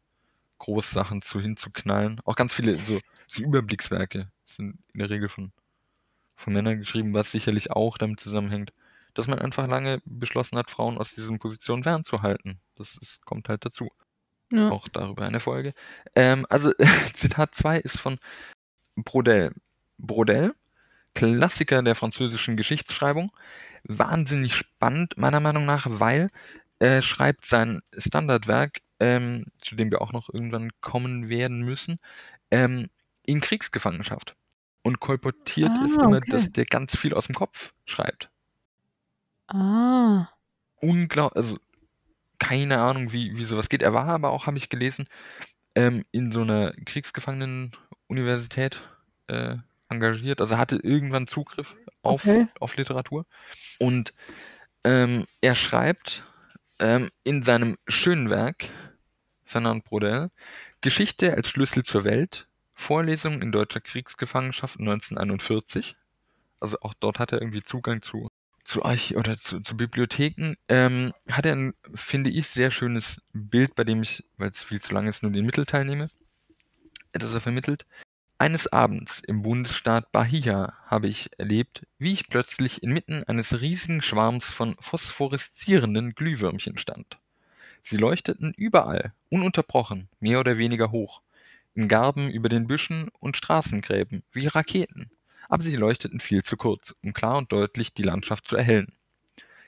Großsachen 0.59 1.21
zu 1.21 1.39
hinzuknallen. 1.39 2.19
Auch 2.25 2.35
ganz 2.35 2.53
viele 2.53 2.75
so, 2.75 2.99
so 3.27 3.41
Überblickswerke 3.41 4.31
sind 4.45 4.77
in 4.93 4.99
der 4.99 5.09
Regel 5.09 5.29
von 5.29 5.51
von 6.39 6.53
Männern 6.53 6.79
geschrieben, 6.79 7.13
was 7.13 7.31
sicherlich 7.31 7.71
auch 7.71 7.97
damit 7.97 8.21
zusammenhängt, 8.21 8.71
dass 9.13 9.27
man 9.27 9.39
einfach 9.39 9.67
lange 9.67 10.01
beschlossen 10.05 10.57
hat, 10.57 10.71
Frauen 10.71 10.97
aus 10.97 11.13
diesen 11.13 11.37
Positionen 11.37 11.83
fernzuhalten. 11.83 12.59
Das 12.75 12.97
ist, 13.01 13.25
kommt 13.25 13.49
halt 13.49 13.65
dazu. 13.65 13.89
Ja. 14.51 14.69
Auch 14.69 14.87
darüber 14.87 15.25
eine 15.25 15.41
Folge. 15.41 15.73
Ähm, 16.15 16.45
also 16.49 16.71
Zitat 17.13 17.55
2 17.55 17.79
ist 17.79 17.99
von 17.99 18.19
Brodel. 18.95 19.53
Brodel, 19.97 20.55
Klassiker 21.13 21.83
der 21.83 21.95
französischen 21.95 22.55
Geschichtsschreibung, 22.55 23.31
wahnsinnig 23.83 24.55
spannend, 24.55 25.17
meiner 25.17 25.39
Meinung 25.39 25.65
nach, 25.65 25.87
weil 25.89 26.29
er 26.79 27.01
schreibt 27.01 27.45
sein 27.45 27.81
Standardwerk, 27.97 28.79
ähm, 28.99 29.45
zu 29.61 29.75
dem 29.75 29.91
wir 29.91 30.01
auch 30.01 30.13
noch 30.13 30.33
irgendwann 30.33 30.71
kommen 30.81 31.29
werden 31.29 31.61
müssen, 31.61 31.99
ähm, 32.51 32.89
in 33.23 33.41
Kriegsgefangenschaft. 33.41 34.35
Und 34.81 34.99
kolportiert 34.99 35.71
Ah, 35.71 35.85
ist 35.85 35.97
immer, 35.97 36.17
okay. 36.17 36.31
dass 36.31 36.51
der 36.51 36.65
ganz 36.65 36.97
viel 36.97 37.13
aus 37.13 37.27
dem 37.27 37.35
Kopf 37.35 37.73
schreibt. 37.85 38.29
Ah. 39.47 40.29
Unglaublich, 40.81 41.35
also 41.35 41.57
keine 42.39 42.79
Ahnung, 42.79 43.11
wie, 43.11 43.35
wie 43.35 43.45
sowas 43.45 43.67
geht. 43.69 43.81
Er 43.81 43.93
war 43.93 44.07
aber 44.07 44.31
auch, 44.31 44.47
habe 44.47 44.57
ich 44.57 44.69
gelesen, 44.69 45.07
ähm, 45.75 46.05
in 46.11 46.31
so 46.31 46.41
einer 46.41 46.71
Kriegsgefangenen-Universität 46.85 48.81
äh, 49.27 49.57
engagiert. 49.89 50.39
Also 50.41 50.57
hatte 50.57 50.77
irgendwann 50.77 51.27
Zugriff 51.27 51.75
auf, 52.03 52.23
Okay. 52.25 52.47
auf 52.59 52.75
Literatur. 52.75 53.25
Und 53.79 54.13
ähm, 54.83 55.25
er 55.41 55.55
schreibt 55.55 56.23
ähm, 56.79 57.09
in 57.23 57.43
seinem 57.43 57.77
schönen 57.87 58.29
Werk, 58.29 58.69
Fernand 59.45 59.83
Brodel, 59.83 60.31
Geschichte 60.81 61.33
als 61.33 61.49
Schlüssel 61.49 61.83
zur 61.83 62.03
Welt, 62.03 62.47
Vorlesungen 62.75 63.41
in 63.41 63.51
deutscher 63.51 63.81
Kriegsgefangenschaft 63.81 64.79
1941. 64.79 65.95
Also 66.59 66.77
auch 66.81 66.93
dort 66.93 67.19
hat 67.19 67.31
er 67.33 67.41
irgendwie 67.41 67.63
Zugang 67.63 68.01
zu, 68.01 68.29
zu 68.63 68.83
Archi 68.83 69.17
oder 69.17 69.37
zu, 69.37 69.59
zu 69.61 69.75
Bibliotheken. 69.75 70.55
Ähm, 70.69 71.13
hat 71.29 71.45
er 71.45 71.55
ein, 71.55 71.73
finde 71.93 72.29
ich, 72.29 72.47
sehr 72.47 72.71
schönes 72.71 73.21
Bild, 73.33 73.75
bei 73.75 73.83
dem 73.83 74.03
ich, 74.03 74.23
weil 74.37 74.51
es 74.51 74.63
viel 74.63 74.81
zu 74.81 74.93
lang 74.93 75.07
ist, 75.07 75.23
nur 75.23 75.31
den 75.31 75.45
Mittelteil 75.45 75.83
nehme, 75.85 76.09
das 77.11 77.33
er 77.33 77.41
vermittelt. 77.41 77.85
Eines 78.41 78.67
Abends 78.67 79.21
im 79.27 79.41
Bundesstaat 79.41 80.13
Bahia 80.13 80.71
habe 80.85 81.09
ich 81.09 81.29
erlebt, 81.37 81.85
wie 81.97 82.13
ich 82.13 82.29
plötzlich 82.29 82.81
inmitten 82.81 83.25
eines 83.25 83.59
riesigen 83.59 84.01
Schwarms 84.01 84.45
von 84.45 84.77
phosphoreszierenden 84.79 86.15
Glühwürmchen 86.15 86.77
stand. 86.77 87.17
Sie 87.81 87.97
leuchteten 87.97 88.53
überall, 88.55 89.11
ununterbrochen, 89.27 90.07
mehr 90.21 90.39
oder 90.39 90.57
weniger 90.57 90.89
hoch, 90.91 91.19
in 91.75 91.89
Garben 91.89 92.31
über 92.31 92.47
den 92.47 92.65
Büschen 92.65 93.09
und 93.19 93.35
Straßengräben, 93.35 94.23
wie 94.31 94.47
Raketen, 94.47 95.11
aber 95.49 95.63
sie 95.63 95.75
leuchteten 95.75 96.21
viel 96.21 96.41
zu 96.41 96.55
kurz, 96.55 96.95
um 97.03 97.11
klar 97.11 97.39
und 97.39 97.51
deutlich 97.51 97.93
die 97.93 98.03
Landschaft 98.03 98.47
zu 98.47 98.55
erhellen. 98.55 98.93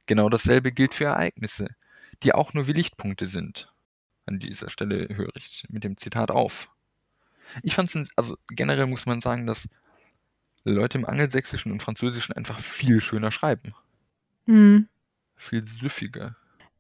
Genau 0.06 0.30
dasselbe 0.30 0.72
gilt 0.72 0.94
für 0.94 1.06
Ereignisse, 1.06 1.76
die 2.24 2.34
auch 2.34 2.54
nur 2.54 2.68
wie 2.68 2.74
Lichtpunkte 2.74 3.28
sind. 3.28 3.70
An 4.26 4.40
dieser 4.40 4.70
Stelle 4.70 5.14
höre 5.14 5.36
ich 5.36 5.66
mit 5.68 5.84
dem 5.84 5.98
Zitat 5.98 6.32
auf. 6.32 6.70
Ich 7.64 7.76
fand 7.76 7.94
es, 7.94 8.10
also 8.16 8.38
generell 8.48 8.88
muss 8.88 9.06
man 9.06 9.22
sagen, 9.22 9.48
dass 9.48 9.68
Leute 10.64 10.98
im 10.98 11.06
Angelsächsischen 11.06 11.72
und 11.72 11.82
Französischen 11.82 12.34
einfach 12.34 12.60
viel 12.60 13.02
schöner 13.02 13.32
schreiben. 13.32 13.74
Hm. 14.46 14.88
Viel 15.36 15.68
süffiger. 15.68 16.36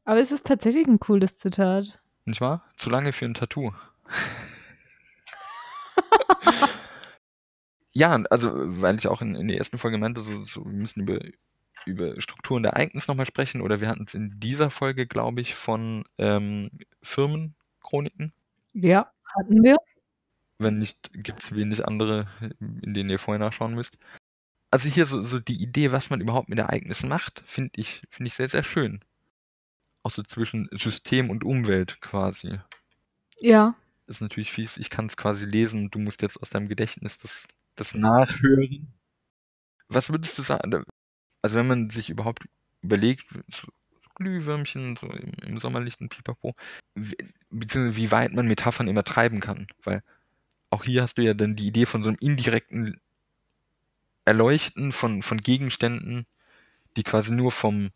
Aber 0.05 0.19
es 0.19 0.31
ist 0.31 0.47
tatsächlich 0.47 0.87
ein 0.87 0.99
cooles 0.99 1.37
Zitat. 1.37 1.99
Nicht 2.25 2.41
wahr? 2.41 2.65
Zu 2.77 2.89
lange 2.89 3.13
für 3.13 3.25
ein 3.25 3.33
Tattoo. 3.33 3.71
ja, 7.91 8.11
also, 8.29 8.51
weil 8.53 8.97
ich 8.97 9.07
auch 9.07 9.21
in, 9.21 9.35
in 9.35 9.47
der 9.47 9.57
ersten 9.57 9.77
Folge 9.77 9.97
meinte, 9.97 10.21
so, 10.21 10.43
so, 10.45 10.65
wir 10.65 10.73
müssen 10.73 11.01
über, 11.01 11.19
über 11.85 12.19
Strukturen 12.21 12.63
der 12.63 12.73
Ereignis 12.73 13.07
nochmal 13.07 13.25
sprechen, 13.25 13.61
oder 13.61 13.81
wir 13.81 13.89
hatten 13.89 14.05
es 14.07 14.13
in 14.13 14.39
dieser 14.39 14.69
Folge, 14.69 15.07
glaube 15.07 15.41
ich, 15.41 15.55
von 15.55 16.03
ähm, 16.17 16.71
Firmenchroniken. 17.01 18.33
Ja, 18.73 19.11
hatten 19.35 19.63
wir. 19.63 19.77
Wenn 20.61 20.77
nicht, 20.77 21.09
gibt 21.13 21.43
es 21.43 21.55
wenig 21.55 21.85
andere, 21.87 22.27
in 22.59 22.93
denen 22.93 23.09
ihr 23.09 23.19
vorher 23.19 23.39
nachschauen 23.39 23.73
müsst. 23.75 23.97
Also 24.69 24.89
hier 24.89 25.05
so, 25.05 25.23
so 25.23 25.39
die 25.39 25.61
Idee, 25.61 25.91
was 25.91 26.09
man 26.09 26.21
überhaupt 26.21 26.49
mit 26.49 26.59
Ereignissen 26.59 27.09
macht, 27.09 27.43
finde 27.45 27.71
ich, 27.75 28.03
finde 28.09 28.27
ich 28.27 28.35
sehr, 28.35 28.47
sehr 28.47 28.63
schön. 28.63 29.03
Auch 30.03 30.11
so 30.11 30.23
zwischen 30.23 30.69
System 30.71 31.29
und 31.29 31.43
Umwelt 31.43 31.99
quasi. 32.01 32.59
Ja. 33.39 33.75
Das 34.07 34.17
ist 34.17 34.21
natürlich 34.21 34.51
fies, 34.51 34.77
ich 34.77 34.89
kann 34.89 35.07
es 35.07 35.17
quasi 35.17 35.45
lesen 35.45 35.85
und 35.85 35.95
du 35.95 35.99
musst 35.99 36.21
jetzt 36.21 36.41
aus 36.41 36.49
deinem 36.49 36.69
Gedächtnis 36.69 37.19
das, 37.19 37.47
das 37.75 37.95
nachhören. 37.95 38.93
Was 39.87 40.09
würdest 40.09 40.37
du 40.37 40.41
sagen? 40.41 40.85
Also 41.41 41.55
wenn 41.55 41.67
man 41.67 41.89
sich 41.89 42.09
überhaupt 42.09 42.45
überlegt, 42.81 43.27
so 43.51 43.67
Glühwürmchen, 44.15 44.97
so 44.97 45.07
im, 45.07 45.33
im 45.43 45.59
sommerlichen 45.59 46.09
Pipapo, 46.09 46.55
wie- 46.95 47.17
beziehungsweise 47.49 47.97
wie 47.97 48.11
weit 48.11 48.33
man 48.33 48.47
Metaphern 48.47 48.87
immer 48.87 49.03
treiben 49.03 49.39
kann, 49.39 49.67
weil 49.83 50.03
auch 50.71 50.83
hier 50.83 51.03
hast 51.03 51.17
du 51.17 51.21
ja 51.21 51.33
dann 51.33 51.55
die 51.55 51.67
Idee 51.67 51.85
von 51.85 52.01
so 52.01 52.09
einem 52.09 52.17
indirekten 52.19 52.99
Erleuchten 54.25 54.91
von, 54.91 55.21
von 55.21 55.39
Gegenständen, 55.39 56.25
die 56.95 57.03
quasi 57.03 57.31
nur 57.31 57.51
vom, 57.51 57.91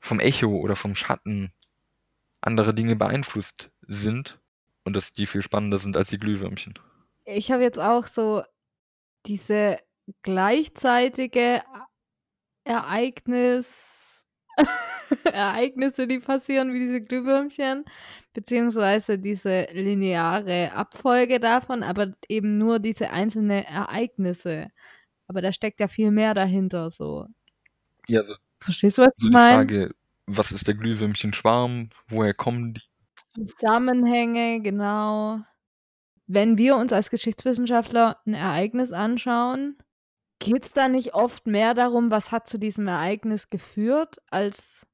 vom 0.00 0.20
Echo 0.20 0.48
oder 0.48 0.76
vom 0.76 0.94
Schatten 0.94 1.52
anderer 2.40 2.72
Dinge 2.72 2.96
beeinflusst 2.96 3.70
sind 3.86 4.38
und 4.84 4.94
dass 4.94 5.12
die 5.12 5.26
viel 5.26 5.42
spannender 5.42 5.78
sind 5.78 5.96
als 5.96 6.08
die 6.08 6.18
Glühwürmchen. 6.18 6.78
Ich 7.24 7.50
habe 7.50 7.62
jetzt 7.62 7.78
auch 7.78 8.06
so 8.06 8.44
diese 9.26 9.78
gleichzeitige 10.22 11.62
Ereignis, 12.64 14.07
Ereignisse, 15.32 16.06
die 16.06 16.18
passieren 16.20 16.72
wie 16.72 16.80
diese 16.80 17.00
Glühwürmchen, 17.02 17.84
beziehungsweise 18.34 19.18
diese 19.18 19.68
lineare 19.72 20.72
Abfolge 20.72 21.40
davon, 21.40 21.82
aber 21.82 22.12
eben 22.28 22.58
nur 22.58 22.78
diese 22.78 23.10
einzelnen 23.10 23.64
Ereignisse. 23.64 24.68
Aber 25.28 25.42
da 25.42 25.52
steckt 25.52 25.80
ja 25.80 25.88
viel 25.88 26.10
mehr 26.10 26.34
dahinter, 26.34 26.90
so. 26.90 27.26
Ja, 28.08 28.24
so, 28.26 28.34
Verstehst 28.60 28.98
du, 28.98 29.02
was 29.02 29.12
so 29.16 29.26
ich 29.26 29.30
die 29.30 29.30
meine? 29.30 29.56
Frage, 29.56 29.94
was 30.26 30.52
ist 30.52 30.66
der 30.66 30.74
Glühwürmchenschwarm? 30.74 31.90
Woher 32.08 32.34
kommen 32.34 32.74
die? 32.74 32.82
Zusammenhänge, 33.34 34.60
genau. 34.62 35.40
Wenn 36.26 36.58
wir 36.58 36.76
uns 36.76 36.92
als 36.92 37.10
Geschichtswissenschaftler 37.10 38.20
ein 38.26 38.34
Ereignis 38.34 38.92
anschauen, 38.92 39.78
geht 40.38 40.64
es 40.64 40.72
da 40.72 40.88
nicht 40.88 41.14
oft 41.14 41.46
mehr 41.46 41.74
darum, 41.74 42.10
was 42.10 42.30
hat 42.32 42.48
zu 42.48 42.58
diesem 42.58 42.86
Ereignis 42.86 43.50
geführt, 43.50 44.18
als 44.30 44.86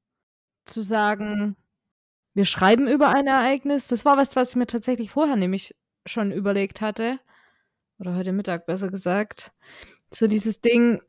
zu 0.65 0.83
sagen, 0.83 1.57
wir 2.35 2.45
schreiben 2.45 2.89
über 2.89 3.09
ein 3.09 3.27
Ereignis. 3.27 3.87
Das 3.87 4.05
war 4.05 4.17
was, 4.17 4.37
was 4.37 4.51
ich 4.51 4.57
mir 4.57 4.67
tatsächlich 4.67 5.11
vorher 5.11 5.37
nämlich 5.37 5.75
schon 6.07 6.33
überlegt 6.33 6.81
hatte. 6.81 7.19
Oder 7.99 8.17
heute 8.17 8.33
Mittag 8.33 8.67
besser 8.67 8.91
gesagt. 8.91 9.53
So 10.11 10.27
dieses 10.27 10.61
Ding, 10.61 11.01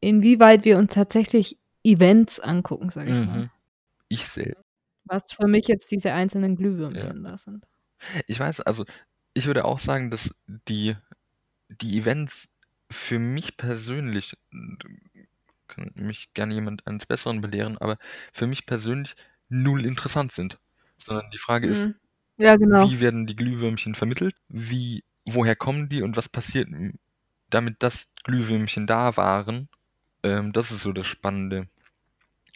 inwieweit 0.00 0.64
wir 0.64 0.78
uns 0.78 0.94
tatsächlich 0.94 1.58
Events 1.84 2.40
angucken, 2.40 2.90
sage 2.90 3.08
ich 3.08 3.26
mal. 3.26 3.38
Mhm. 3.38 3.50
Ich 4.08 4.26
selbst. 4.26 4.64
Was 5.04 5.32
für 5.32 5.46
mich 5.46 5.66
jetzt 5.68 5.90
diese 5.90 6.12
einzelnen 6.12 6.56
Glühwürmchen 6.56 7.24
da 7.24 7.36
sind. 7.36 7.66
Ich 8.26 8.38
weiß, 8.38 8.60
also 8.60 8.84
ich 9.34 9.46
würde 9.46 9.64
auch 9.64 9.80
sagen, 9.80 10.10
dass 10.10 10.30
die, 10.46 10.96
die 11.68 11.98
Events 11.98 12.48
für 12.90 13.18
mich 13.18 13.56
persönlich, 13.56 14.36
kann 15.68 15.90
mich 15.94 16.32
gerne 16.34 16.54
jemand 16.54 16.86
eines 16.86 17.06
Besseren 17.06 17.40
belehren, 17.40 17.78
aber 17.78 17.98
für 18.32 18.46
mich 18.46 18.66
persönlich 18.66 19.14
null 19.48 19.84
interessant 19.84 20.32
sind. 20.32 20.58
Sondern 20.98 21.30
die 21.30 21.38
Frage 21.38 21.66
ist, 21.68 21.84
Mhm. 21.84 21.94
Ja, 22.38 22.56
genau. 22.56 22.88
wie 22.90 23.00
werden 23.00 23.26
die 23.26 23.36
Glühwürmchen 23.36 23.94
vermittelt? 23.94 24.36
Wie, 24.48 25.04
woher 25.26 25.56
kommen 25.56 25.88
die 25.88 26.02
und 26.02 26.16
was 26.16 26.28
passiert, 26.28 26.68
damit 27.50 27.76
das 27.82 28.08
Glühwürmchen 28.24 28.86
da 28.86 29.16
waren? 29.16 29.68
Ähm, 30.22 30.52
das 30.52 30.70
ist 30.72 30.82
so 30.82 30.92
das 30.92 31.06
Spannende. 31.06 31.68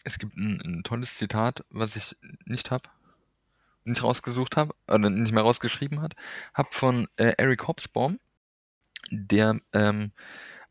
Es 0.05 0.19
gibt 0.19 0.37
ein, 0.37 0.61
ein 0.63 0.85
tolles 0.85 1.17
Zitat, 1.17 1.65
was 1.71 1.97
ich 1.97 2.17
nicht 2.47 2.71
habe, 2.71 2.89
nicht 3.85 4.03
rausgesucht 4.03 4.57
habe, 4.57 4.75
oder 4.89 5.11
nicht 5.11 5.33
mehr 5.33 5.43
rausgeschrieben 5.43 6.01
hat, 6.03 6.15
hab 6.55 6.75
von 6.75 7.09
äh, 7.17 7.35
Eric 7.39 7.67
Hobsbawm, 7.67 8.19
der 9.13 9.61
ähm, 9.73 10.13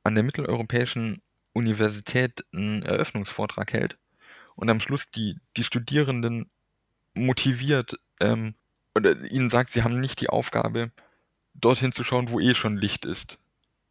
an 0.03 0.15
der 0.15 0.23
Mitteleuropäischen 0.23 1.21
Universität 1.53 2.45
einen 2.53 2.83
Eröffnungsvortrag 2.83 3.71
hält 3.73 3.97
und 4.55 4.69
am 4.69 4.79
Schluss 4.79 5.09
die, 5.09 5.37
die 5.57 5.63
Studierenden 5.63 6.49
motiviert 7.13 7.99
ähm, 8.19 8.55
oder 8.95 9.19
ihnen 9.23 9.49
sagt, 9.49 9.71
sie 9.71 9.83
haben 9.83 9.99
nicht 9.99 10.21
die 10.21 10.29
Aufgabe, 10.29 10.91
dorthin 11.53 11.91
zu 11.91 12.03
schauen, 12.03 12.29
wo 12.29 12.39
eh 12.39 12.55
schon 12.55 12.77
Licht 12.77 13.05
ist. 13.05 13.37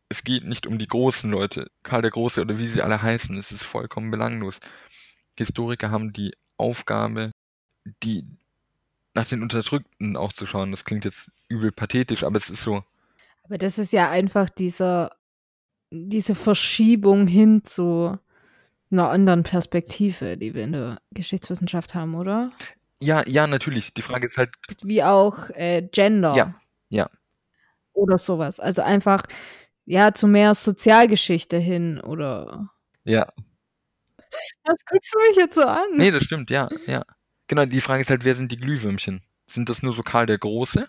Es 0.09 0.25
geht 0.25 0.45
nicht 0.45 0.66
um 0.66 0.78
die 0.78 0.88
großen 0.88 1.30
Leute, 1.30 1.71
Karl 1.83 2.02
der 2.02 2.11
Große 2.11 2.40
oder 2.40 2.59
wie 2.59 2.66
sie 2.66 2.83
alle 2.83 3.00
heißen, 3.00 3.37
es 3.38 3.52
ist 3.52 3.62
vollkommen 3.62 4.11
belanglos. 4.11 4.61
Historiker 5.37 5.90
haben 5.90 6.12
die 6.12 6.35
Aufgabe, 6.57 7.30
die 8.02 8.26
nach 9.14 9.26
den 9.26 9.42
Unterdrückten 9.42 10.16
auch 10.16 10.33
zu 10.33 10.47
schauen. 10.47 10.71
Das 10.71 10.85
klingt 10.85 11.04
jetzt 11.04 11.30
übel 11.49 11.73
pathetisch, 11.73 12.25
aber 12.25 12.37
es 12.37 12.50
ist 12.50 12.62
so. 12.62 12.85
Aber 13.43 13.59
das 13.59 13.79
ist 13.79 13.93
ja 13.93 14.11
einfach 14.11 14.49
dieser 14.51 15.11
diese 15.91 16.35
Verschiebung 16.35 17.27
hin 17.27 17.65
zu 17.65 18.19
einer 18.91 19.11
anderen 19.11 19.43
Perspektive, 19.43 20.37
die 20.37 20.55
wir 20.55 20.65
in 20.65 20.73
der 20.73 20.99
Geschichtswissenschaft 21.13 21.95
haben, 21.95 22.15
oder? 22.15 22.53
Ja, 23.03 23.27
ja, 23.27 23.47
natürlich. 23.47 23.95
Die 23.95 24.03
Frage 24.03 24.27
ist 24.27 24.37
halt, 24.37 24.51
Wie 24.83 25.03
auch 25.03 25.51
äh, 25.51 25.83
Gender. 25.83 26.35
Ja, 26.35 26.55
ja. 26.89 27.11
Oder 27.93 28.19
sowas. 28.19 28.61
Also 28.61 28.83
einfach, 28.83 29.23
ja, 29.85 30.13
zu 30.13 30.27
mehr 30.27 30.55
Sozialgeschichte 30.55 31.57
hin 31.57 32.01
oder. 32.01 32.71
ja. 33.05 33.29
Was 34.65 34.85
guckst 34.85 35.13
du 35.13 35.19
mich 35.29 35.37
jetzt 35.37 35.55
so 35.57 35.63
an? 35.63 35.97
Nee, 35.97 36.13
das 36.13 36.23
stimmt, 36.23 36.51
ja, 36.51 36.69
ja. 36.87 37.03
Genau, 37.49 37.65
die 37.65 37.81
Frage 37.81 38.03
ist 38.03 38.11
halt, 38.11 38.25
wer 38.25 38.37
sind 38.37 38.53
die 38.53 38.59
Glühwürmchen? 38.59 39.23
Sind 39.49 39.69
das 39.69 39.83
nur 39.83 39.93
so 39.93 40.05
Karl 40.05 40.27
der 40.27 40.39
Große? 40.39 40.89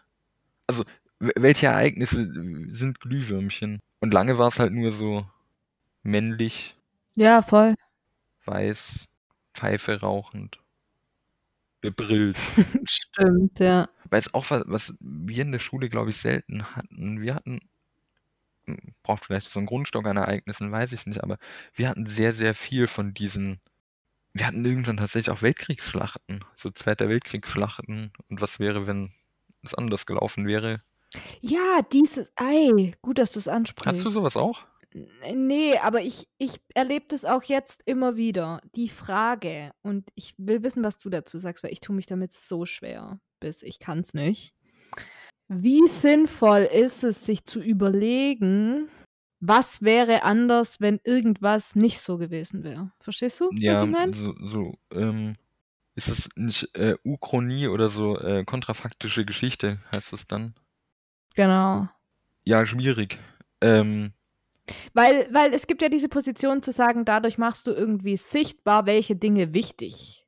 Also, 0.68 0.84
welche 1.36 1.68
Ereignisse 1.68 2.32
sind 2.76 3.00
Glühwürmchen? 3.00 3.80
Und 4.02 4.14
lange 4.14 4.38
war 4.38 4.48
es 4.50 4.60
halt 4.60 4.74
nur 4.74 4.92
so 4.94 5.26
männlich, 6.04 6.76
Ja, 7.16 7.42
voll. 7.42 7.76
weiß, 8.46 9.08
Pfeife 9.54 10.00
rauchend, 10.02 10.60
bebrillt. 11.82 12.38
Stimmt, 12.90 13.60
ja. 13.60 13.90
Weil 14.10 14.20
es 14.20 14.34
auch 14.34 14.50
was, 14.50 14.64
was 14.68 14.94
wir 15.00 15.42
in 15.44 15.52
der 15.52 15.60
Schule, 15.60 15.90
glaube 15.90 16.12
ich, 16.12 16.18
selten 16.18 16.76
hatten. 16.76 17.22
Wir 17.22 17.36
hatten, 17.36 17.60
hm, 18.66 18.78
braucht 19.04 19.26
vielleicht 19.26 19.50
so 19.52 19.60
einen 19.60 19.68
Grundstock 19.68 20.06
an 20.08 20.18
Ereignissen, 20.18 20.72
weiß 20.72 20.92
ich 20.94 21.06
nicht, 21.06 21.24
aber 21.24 21.38
wir 21.74 21.90
hatten 21.90 22.06
sehr, 22.08 22.34
sehr 22.34 22.56
viel 22.56 22.88
von 22.88 23.14
diesen. 23.14 23.60
Wir 24.34 24.48
hatten 24.48 24.66
irgendwann 24.66 24.98
tatsächlich 24.98 25.32
auch 25.32 25.42
Weltkriegsschlachten, 25.44 26.46
so 26.58 26.72
Zweiter 26.72 27.10
Weltkriegsschlachten. 27.10 28.14
Und 28.30 28.42
was 28.42 28.60
wäre, 28.60 28.88
wenn 28.88 29.14
es 29.64 29.74
anders 29.76 30.06
gelaufen 30.06 30.48
wäre? 30.48 30.82
Ja, 31.42 31.82
dieses 31.92 32.32
Ei. 32.36 32.94
Gut, 33.02 33.18
dass 33.18 33.34
du 33.34 33.40
es 33.40 33.48
ansprichst. 33.48 33.88
Hattest 33.88 34.06
du 34.06 34.10
sowas 34.12 34.36
auch? 34.36 34.60
N- 34.94 35.48
Nee, 35.48 35.78
aber 35.78 36.02
ich, 36.02 36.28
ich 36.38 36.60
erlebe 36.74 37.06
das 37.10 37.26
auch 37.26 37.44
jetzt 37.44 37.84
immer 37.86 38.16
wieder. 38.18 38.62
Die 38.76 38.90
Frage, 38.90 39.72
und 39.82 40.10
ich 40.16 40.34
will 40.38 40.64
wissen, 40.64 40.84
was 40.84 40.98
du 40.98 41.10
dazu 41.10 41.38
sagst, 41.40 41.64
weil 41.64 41.72
ich 41.72 41.80
tue 41.80 41.96
mich 41.96 42.06
damit 42.06 42.34
so 42.34 42.66
schwer, 42.66 43.20
bis 43.40 43.64
ich 43.64 43.80
kann 43.80 44.00
es 44.00 44.14
nicht. 44.14 44.54
Wie 45.48 45.86
sinnvoll 45.88 46.62
ist 46.62 47.04
es, 47.04 47.26
sich 47.26 47.44
zu 47.44 47.60
überlegen, 47.60 48.90
was 49.42 49.82
wäre 49.82 50.24
anders, 50.24 50.80
wenn 50.80 51.00
irgendwas 51.04 51.76
nicht 51.76 52.00
so 52.00 52.18
gewesen 52.18 52.64
wäre? 52.64 52.92
Verstehst 53.02 53.40
du, 53.42 53.46
was 53.48 53.58
Ja, 53.60 53.84
ich 53.84 53.90
meine? 53.90 54.14
so, 54.14 54.34
so, 54.40 54.74
ähm, 54.92 55.36
ist 55.96 56.08
es 56.08 56.30
nicht 56.36 56.70
äh, 56.76 56.96
Uchronie 57.04 57.68
oder 57.68 57.90
so 57.90 58.18
äh, 58.18 58.46
kontrafaktische 58.46 59.26
Geschichte, 59.26 59.80
heißt 59.92 60.14
es 60.14 60.26
dann? 60.28 60.54
Genau. 61.36 61.88
Ja, 62.44 62.66
schwierig. 62.66 63.20
Ähm, 63.62 64.14
Weil, 64.94 65.28
weil 65.34 65.54
es 65.54 65.68
gibt 65.68 65.82
ja 65.82 65.90
diese 65.90 66.10
Position 66.10 66.62
zu 66.62 66.72
sagen, 66.72 67.06
dadurch 67.06 67.38
machst 67.38 67.68
du 67.68 67.72
irgendwie 67.72 68.18
sichtbar, 68.18 68.86
welche 68.86 69.16
Dinge 69.16 69.54
wichtig 69.54 70.26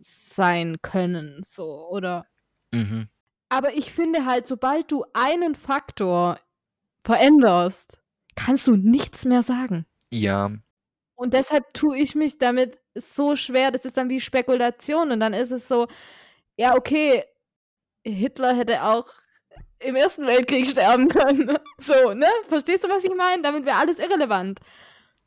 sein 0.00 0.78
können, 0.82 1.42
so, 1.44 1.88
oder? 1.90 2.26
mhm. 2.72 3.08
Aber 3.50 3.74
ich 3.76 3.92
finde 3.92 4.26
halt, 4.26 4.46
sobald 4.46 4.90
du 4.92 5.04
einen 5.14 5.54
Faktor 5.54 6.38
veränderst, 7.04 7.98
kannst 8.36 8.66
du 8.66 8.76
nichts 8.76 9.24
mehr 9.24 9.42
sagen. 9.42 9.86
Ja, 10.10 10.50
Und 11.16 11.34
deshalb 11.34 11.72
tue 11.74 11.98
ich 11.98 12.14
mich 12.14 12.38
damit 12.38 12.78
so 12.94 13.36
schwer, 13.36 13.70
das 13.70 13.84
ist 13.84 13.96
dann 13.96 14.08
wie 14.08 14.20
Spekulation 14.20 15.10
und 15.12 15.20
dann 15.20 15.34
ist 15.34 15.50
es 15.50 15.66
so, 15.68 15.88
ja, 16.56 16.76
okay, 16.76 17.24
Hitler 18.04 18.54
hätte 18.56 18.82
auch 18.84 19.08
im 19.80 19.96
Ersten 19.96 20.26
Weltkrieg 20.26 20.66
sterben 20.66 21.08
können. 21.08 21.56
So, 21.80 22.12
ne? 22.12 22.26
Verstehst 22.48 22.84
du, 22.84 22.88
was 22.88 23.04
ich 23.04 23.14
meine? 23.14 23.42
Damit 23.42 23.64
wäre 23.64 23.76
alles 23.76 23.98
irrelevant. 23.98 24.58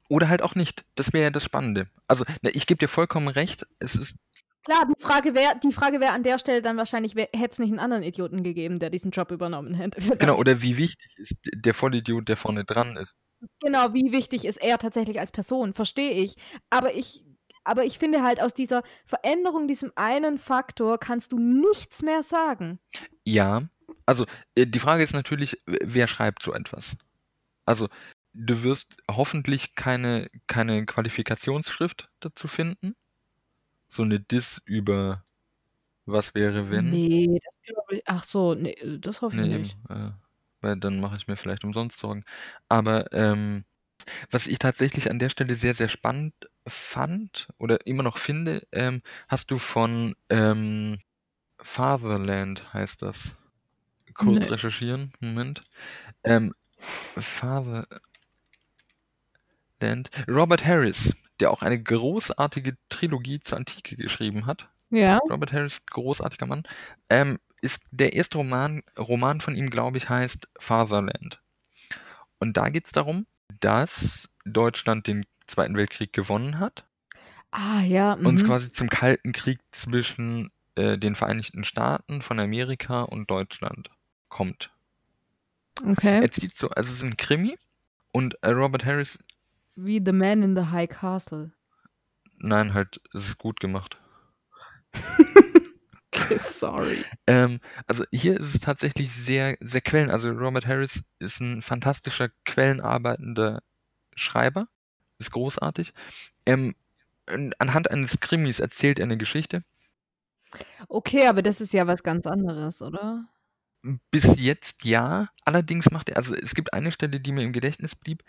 Oder 0.10 0.28
halt 0.28 0.42
auch 0.42 0.54
nicht. 0.54 0.84
Das 0.96 1.14
wäre 1.14 1.24
ja 1.24 1.30
das 1.30 1.44
Spannende. 1.44 1.88
Also, 2.08 2.26
ne, 2.42 2.52
ich 2.52 2.68
gebe 2.68 2.80
dir 2.80 2.90
vollkommen 2.90 3.30
recht. 3.30 3.66
Es 3.80 3.96
ist, 3.96 4.18
Klar, 4.64 4.86
die 4.86 5.02
Frage 5.02 5.34
wäre, 5.34 5.58
die 5.64 5.72
Frage 5.72 6.00
wäre 6.00 6.12
an 6.12 6.22
der 6.22 6.38
Stelle 6.38 6.62
dann 6.62 6.78
wahrscheinlich, 6.78 7.16
hätte 7.16 7.32
es 7.34 7.60
nicht 7.60 7.70
einen 7.70 7.80
anderen 7.80 8.04
Idioten 8.04 8.44
gegeben, 8.44 8.80
der 8.80 8.92
diesen 8.92 9.10
Job 9.10 9.32
übernommen 9.32 9.74
hätte. 9.74 10.00
genau, 10.20 10.38
oder 10.38 10.62
wie 10.62 10.78
wichtig 10.78 11.08
ist 11.18 11.36
der 11.56 11.74
Vollidiot, 11.74 12.30
der 12.30 12.38
vorne 12.38 12.64
dran 12.64 12.96
ist. 12.96 13.18
Genau, 13.60 13.94
wie 13.94 14.12
wichtig 14.12 14.46
ist 14.46 14.58
er 14.58 14.78
tatsächlich 14.78 15.20
als 15.20 15.32
Person, 15.32 15.74
verstehe 15.74 16.12
ich. 16.12 16.36
Aber 16.70 16.94
ich, 16.94 17.26
aber 17.64 17.86
ich 17.86 17.98
finde 17.98 18.22
halt, 18.22 18.40
aus 18.40 18.54
dieser 18.54 18.84
Veränderung, 19.06 19.68
diesem 19.68 19.92
einen 19.96 20.38
Faktor, 20.38 21.00
kannst 21.00 21.32
du 21.32 21.40
nichts 21.40 22.04
mehr 22.04 22.22
sagen. 22.22 22.80
Ja, 23.24 23.64
also, 24.12 24.26
äh, 24.56 24.67
die 24.67 24.80
Frage 24.80 25.04
ist 25.04 25.13
natürlich, 25.13 25.62
wer 25.65 26.08
schreibt 26.08 26.43
so 26.43 26.54
etwas? 26.54 26.97
Also, 27.65 27.89
du 28.34 28.63
wirst 28.63 28.97
hoffentlich 29.12 29.76
keine, 29.76 30.30
keine 30.47 30.86
Qualifikationsschrift 30.86 32.10
dazu 32.21 32.47
finden. 32.50 32.95
So 33.89 34.04
eine 34.04 34.19
Diss 34.19 34.62
über 34.65 35.26
was 36.06 36.36
wäre, 36.36 36.71
wenn. 36.71 37.02
Nee, 37.02 37.39
das 37.43 37.62
glaube 37.63 37.95
ich. 37.95 38.04
Ach 38.08 38.24
so, 38.24 38.54
nee, 38.56 38.76
das 39.00 39.21
hoffe 39.21 39.38
ich 39.39 39.43
Nee, 39.43 39.47
nicht. 39.47 39.78
eben, 39.78 39.84
äh, 39.89 40.12
weil 40.62 40.78
dann 40.78 41.00
mache 41.00 41.15
ich 41.17 41.28
mir 41.28 41.38
vielleicht 41.38 41.63
umsonst 41.63 42.00
Sorgen. 42.00 42.26
Aber 42.67 43.12
ähm, 43.13 43.65
was 44.32 44.47
ich 44.47 44.60
tatsächlich 44.60 45.10
an 45.12 45.19
der 45.19 45.30
Stelle 45.30 45.56
sehr, 45.56 45.76
sehr 45.76 45.89
spannend 45.89 46.34
fand 46.67 47.50
oder 47.60 47.86
immer 47.88 48.04
noch 48.04 48.17
finde, 48.17 48.67
ähm, 48.71 49.02
hast 49.30 49.52
du 49.52 49.60
von 49.60 50.15
ähm, 50.30 51.00
Fatherland 51.62 52.74
heißt 52.74 53.02
das. 53.04 53.38
Kurz 54.13 54.45
Nee. 54.45 54.52
recherchieren, 54.52 55.13
Moment. 55.19 55.63
Ähm, 56.24 56.54
Fatherland. 56.80 57.88
Robert 60.28 60.65
Harris, 60.65 61.15
der 61.39 61.52
auch 61.52 61.62
eine 61.62 61.82
großartige 61.82 62.78
Trilogie 62.89 63.39
zur 63.39 63.58
Antike 63.58 63.95
geschrieben 63.95 64.45
hat. 64.45 64.69
Ja. 64.89 65.17
Robert 65.30 65.54
Harris, 65.54 65.86
großartiger 65.88 66.45
Mann. 66.45 66.63
Ähm, 67.10 67.39
ist 67.62 67.82
der 67.91 68.13
erste 68.13 68.38
Roman, 68.38 68.82
Roman 68.97 69.39
von 69.41 69.56
ihm, 69.56 69.69
glaube 69.69 69.97
ich, 69.97 70.10
heißt 70.10 70.47
Fatherland. 70.60 71.39
Und 72.39 72.58
da 72.58 72.69
geht 72.69 72.86
es 72.86 72.91
darum, 72.91 73.28
dass 73.60 74.30
Deutschland 74.45 75.08
den 75.08 75.26
Zweiten 75.47 75.76
Weltkrieg 75.78 76.13
gewonnen 76.13 76.60
hat 76.60 76.86
Ah, 77.52 77.82
ja. 77.82 78.13
und 78.13 78.36
es 78.36 78.43
Mhm. 78.43 78.47
quasi 78.47 78.71
zum 78.71 78.89
Kalten 78.89 79.32
Krieg 79.34 79.60
zwischen 79.71 80.52
äh, 80.76 80.97
den 80.97 81.15
Vereinigten 81.15 81.63
Staaten 81.65 82.21
von 82.21 82.39
Amerika 82.39 83.02
und 83.04 83.30
Deutschland 83.30 83.89
kommt. 84.32 84.72
Okay. 85.86 86.22
Er 86.22 86.32
zieht 86.32 86.56
so, 86.56 86.70
also 86.70 86.89
es 86.89 86.98
ist 86.98 87.04
ein 87.04 87.17
Krimi 87.17 87.58
und 88.12 88.36
äh, 88.41 88.50
Robert 88.50 88.86
Harris, 88.86 89.20
Wie 89.76 90.02
The 90.04 90.12
Man 90.12 90.41
in 90.41 90.56
the 90.56 90.65
High 90.72 90.89
Castle. 90.89 91.52
nein, 92.38 92.74
halt, 92.74 93.00
es 93.13 93.28
ist 93.30 93.38
gut 93.38 93.60
gemacht. 93.60 93.98
Okay, 96.13 96.38
sorry. 96.38 97.06
Ähm, 97.26 97.62
also 97.88 98.04
hier 98.12 98.38
ist 98.39 98.54
es 98.54 98.62
tatsächlich 98.62 99.13
sehr, 99.13 99.58
sehr 99.62 99.82
Quellen. 99.82 100.10
Also 100.10 100.30
Robert 100.32 100.65
Harris 100.67 101.04
ist 101.20 101.39
ein 101.39 101.62
fantastischer 101.62 102.30
quellenarbeitender 102.46 103.62
Schreiber, 104.15 104.67
ist 105.20 105.32
großartig. 105.32 105.94
Ähm, 106.46 106.76
anhand 107.60 107.89
eines 107.91 108.20
Krimis 108.20 108.60
erzählt 108.60 109.00
er 109.00 109.06
eine 109.06 109.17
Geschichte. 109.17 109.63
Okay, 110.89 111.28
aber 111.28 111.41
das 111.41 111.62
ist 111.62 111.74
ja 111.74 111.88
was 111.88 112.04
ganz 112.04 112.28
anderes, 112.28 112.82
oder? 112.82 113.26
Bis 114.12 114.36
jetzt 114.38 114.86
ja. 114.86 115.30
Allerdings 115.44 115.89
macht 115.91 116.10
er, 116.10 116.17
also 116.17 116.36
es 116.36 116.54
gibt 116.54 116.74
eine 116.74 116.91
Stelle, 116.91 117.20
die 117.20 117.32
mir 117.32 117.44
im 117.44 117.54
Gedächtnis 117.54 117.96
blieb. 117.96 118.24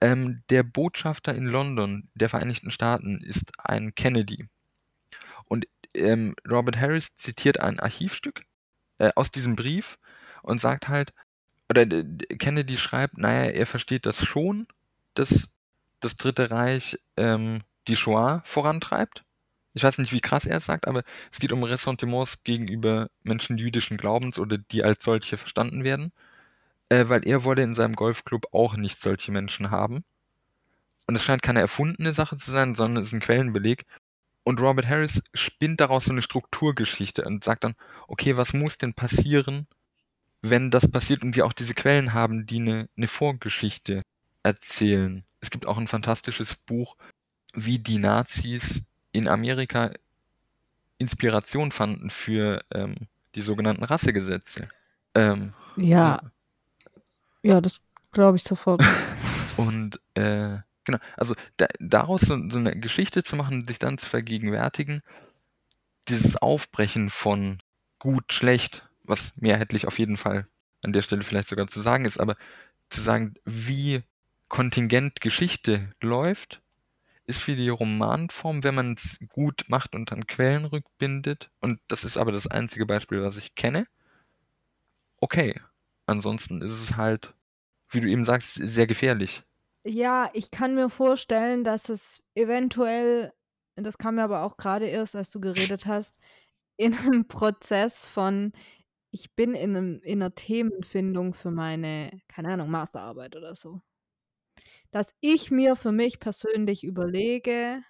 Ähm, 0.00 0.42
der 0.50 0.62
Botschafter 0.62 1.34
in 1.34 1.46
London 1.46 2.08
der 2.14 2.28
Vereinigten 2.30 2.70
Staaten 2.70 3.20
ist 3.22 3.52
ein 3.58 3.94
Kennedy. 3.94 4.48
Und 5.48 5.66
ähm, 5.94 6.34
Robert 6.48 6.76
Harris 6.78 7.14
zitiert 7.14 7.60
ein 7.60 7.80
Archivstück 7.80 8.44
äh, 8.98 9.12
aus 9.16 9.30
diesem 9.30 9.56
Brief 9.56 9.98
und 10.42 10.60
sagt 10.60 10.88
halt, 10.88 11.12
oder 11.70 11.86
d- 11.86 12.26
Kennedy 12.38 12.78
schreibt, 12.78 13.18
naja, 13.18 13.50
er 13.50 13.66
versteht 13.66 14.06
das 14.06 14.24
schon, 14.24 14.68
dass 15.14 15.50
das 16.00 16.16
Dritte 16.16 16.50
Reich 16.50 16.98
ähm, 17.16 17.62
die 17.88 17.96
Shoah 17.96 18.42
vorantreibt. 18.46 19.23
Ich 19.74 19.82
weiß 19.82 19.98
nicht, 19.98 20.12
wie 20.12 20.20
krass 20.20 20.46
er 20.46 20.56
es 20.56 20.64
sagt, 20.64 20.86
aber 20.86 21.02
es 21.32 21.40
geht 21.40 21.52
um 21.52 21.64
Ressentiments 21.64 22.42
gegenüber 22.44 23.10
Menschen 23.24 23.58
jüdischen 23.58 23.96
Glaubens 23.96 24.38
oder 24.38 24.56
die 24.56 24.84
als 24.84 25.02
solche 25.02 25.36
verstanden 25.36 25.82
werden, 25.84 26.12
äh, 26.88 27.08
weil 27.08 27.26
er 27.26 27.44
wolle 27.44 27.62
in 27.64 27.74
seinem 27.74 27.96
Golfclub 27.96 28.46
auch 28.52 28.76
nicht 28.76 29.02
solche 29.02 29.32
Menschen 29.32 29.70
haben. 29.70 30.04
Und 31.06 31.16
es 31.16 31.24
scheint 31.24 31.42
keine 31.42 31.60
erfundene 31.60 32.14
Sache 32.14 32.38
zu 32.38 32.50
sein, 32.50 32.74
sondern 32.76 33.02
es 33.02 33.08
ist 33.08 33.14
ein 33.14 33.20
Quellenbeleg. 33.20 33.84
Und 34.44 34.60
Robert 34.60 34.86
Harris 34.86 35.22
spinnt 35.34 35.80
daraus 35.80 36.04
so 36.04 36.12
eine 36.12 36.22
Strukturgeschichte 36.22 37.24
und 37.24 37.44
sagt 37.44 37.64
dann, 37.64 37.74
okay, 38.06 38.36
was 38.36 38.52
muss 38.52 38.78
denn 38.78 38.94
passieren, 38.94 39.66
wenn 40.42 40.70
das 40.70 40.90
passiert 40.90 41.22
und 41.22 41.34
wir 41.34 41.46
auch 41.46 41.52
diese 41.52 41.74
Quellen 41.74 42.12
haben, 42.12 42.46
die 42.46 42.60
eine, 42.60 42.88
eine 42.96 43.08
Vorgeschichte 43.08 44.02
erzählen. 44.42 45.24
Es 45.40 45.50
gibt 45.50 45.66
auch 45.66 45.78
ein 45.78 45.88
fantastisches 45.88 46.54
Buch, 46.54 46.96
wie 47.54 47.78
die 47.78 47.98
Nazis 47.98 48.82
in 49.14 49.28
Amerika 49.28 49.92
Inspiration 50.98 51.72
fanden 51.72 52.10
für 52.10 52.64
ähm, 52.72 52.94
die 53.34 53.42
sogenannten 53.42 53.84
Rassegesetze. 53.84 54.68
Ähm, 55.14 55.54
Ja, 55.76 56.20
ja, 57.42 57.60
das 57.60 57.80
glaube 58.12 58.36
ich 58.36 58.42
sofort. 58.42 58.82
Und 59.56 60.00
äh, 60.14 60.58
genau, 60.84 60.98
also 61.16 61.34
da, 61.56 61.66
daraus 61.78 62.22
so, 62.22 62.36
so 62.48 62.58
eine 62.58 62.74
Geschichte 62.78 63.22
zu 63.22 63.36
machen, 63.36 63.66
sich 63.66 63.78
dann 63.78 63.98
zu 63.98 64.06
vergegenwärtigen, 64.06 65.02
dieses 66.08 66.36
Aufbrechen 66.36 67.10
von 67.10 67.58
gut, 67.98 68.32
schlecht, 68.32 68.88
was 69.04 69.32
mehrheitlich 69.36 69.86
auf 69.86 69.98
jeden 69.98 70.16
Fall 70.16 70.46
an 70.82 70.92
der 70.92 71.02
Stelle 71.02 71.22
vielleicht 71.22 71.48
sogar 71.48 71.68
zu 71.68 71.80
sagen 71.80 72.04
ist, 72.04 72.18
aber 72.18 72.36
zu 72.90 73.00
sagen, 73.00 73.34
wie 73.44 74.02
kontingent 74.48 75.20
Geschichte 75.20 75.92
läuft, 76.00 76.60
ist 77.26 77.40
für 77.40 77.56
die 77.56 77.68
Romanform, 77.68 78.64
wenn 78.64 78.74
man 78.74 78.94
es 78.94 79.18
gut 79.28 79.64
macht 79.68 79.94
und 79.94 80.12
an 80.12 80.26
Quellen 80.26 80.64
rückbindet, 80.66 81.50
und 81.60 81.80
das 81.88 82.04
ist 82.04 82.16
aber 82.16 82.32
das 82.32 82.46
einzige 82.46 82.86
Beispiel, 82.86 83.22
was 83.22 83.36
ich 83.36 83.54
kenne, 83.54 83.86
okay. 85.20 85.60
Ansonsten 86.06 86.60
ist 86.60 86.72
es 86.72 86.96
halt, 86.96 87.34
wie 87.90 88.00
du 88.00 88.08
eben 88.08 88.24
sagst, 88.26 88.54
sehr 88.62 88.86
gefährlich. 88.86 89.42
Ja, 89.86 90.30
ich 90.32 90.50
kann 90.50 90.74
mir 90.74 90.90
vorstellen, 90.90 91.64
dass 91.64 91.88
es 91.88 92.22
eventuell, 92.34 93.32
das 93.76 93.98
kam 93.98 94.16
mir 94.16 94.24
aber 94.24 94.42
auch 94.42 94.56
gerade 94.56 94.86
erst, 94.86 95.14
als 95.14 95.30
du 95.30 95.40
geredet 95.40 95.86
hast, 95.86 96.14
in 96.76 96.94
einem 96.94 97.28
Prozess 97.28 98.08
von, 98.08 98.52
ich 99.10 99.34
bin 99.34 99.54
in, 99.54 99.76
einem, 99.76 100.00
in 100.02 100.22
einer 100.22 100.34
Themenfindung 100.34 101.34
für 101.34 101.50
meine, 101.50 102.20
keine 102.28 102.50
Ahnung, 102.54 102.70
Masterarbeit 102.70 103.36
oder 103.36 103.54
so. 103.54 103.80
Dass 104.94 105.10
ich 105.20 105.50
mir 105.50 105.74
für 105.76 105.92
mich 105.92 106.20
persönlich 106.20 106.84
überlege, 106.84 107.82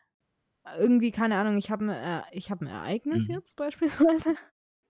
irgendwie, 0.79 1.13
keine 1.13 1.37
Ahnung, 1.39 1.59
ich 1.59 1.71
habe 1.71 1.87
ein, 1.93 2.25
ich 2.33 2.51
hab 2.51 2.63
ein 2.63 2.69
Ereignis 2.69 3.27
Mhm. 3.27 3.29
jetzt 3.29 3.57
beispielsweise. 3.57 4.37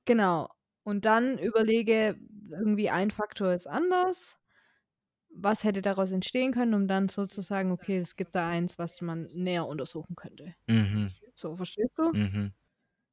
Genau. 0.07 0.49
Und 0.85 1.05
dann 1.07 1.39
überlege, 1.39 2.17
irgendwie 2.51 2.91
ein 2.91 3.11
Faktor 3.11 3.53
ist 3.55 3.67
anders. 3.67 4.39
Was 5.31 5.65
hätte 5.65 5.83
daraus 5.83 6.13
entstehen 6.13 6.53
können, 6.53 6.75
um 6.75 6.89
dann 6.89 7.09
sozusagen, 7.09 7.73
okay, 7.73 7.99
es 7.99 8.17
gibt 8.17 8.35
da 8.35 8.49
eins, 8.49 8.79
was 8.79 9.01
man 9.03 9.25
näher 9.35 9.67
untersuchen 9.67 10.17
könnte. 10.17 10.55
Mhm. 10.69 11.15
So, 11.37 11.57
verstehst 11.57 11.99
du? 11.99 12.13
Mhm. 12.13 12.55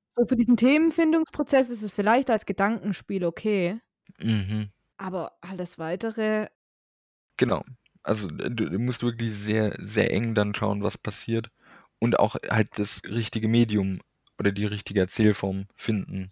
So, 0.10 0.26
für 0.26 0.36
diesen 0.36 0.58
Themenfindungsprozess 0.58 1.70
ist 1.70 1.82
es 1.84 1.92
vielleicht 1.92 2.30
als 2.30 2.46
Gedankenspiel 2.46 3.26
okay, 3.26 3.80
Mhm. 4.20 4.72
aber 4.98 5.38
alles 5.42 5.80
weitere, 5.80 6.48
Genau. 7.38 7.64
Also 8.04 8.30
äh, 8.30 8.50
du, 8.50 8.70
du 8.70 8.80
musst 8.80 9.04
wirklich 9.04 9.38
sehr, 9.38 9.76
sehr 9.80 10.12
eng 10.12 10.36
dann 10.36 10.56
schauen, 10.56 10.84
was 10.84 10.98
passiert. 10.98 11.50
Und 12.00 12.20
auch 12.20 12.36
halt 12.50 12.70
das 12.76 13.02
richtige 13.04 13.48
Medium 13.48 14.00
oder 14.40 14.52
die 14.52 14.66
richtige 14.66 15.02
Erzählform 15.02 15.68
finden. 15.76 16.32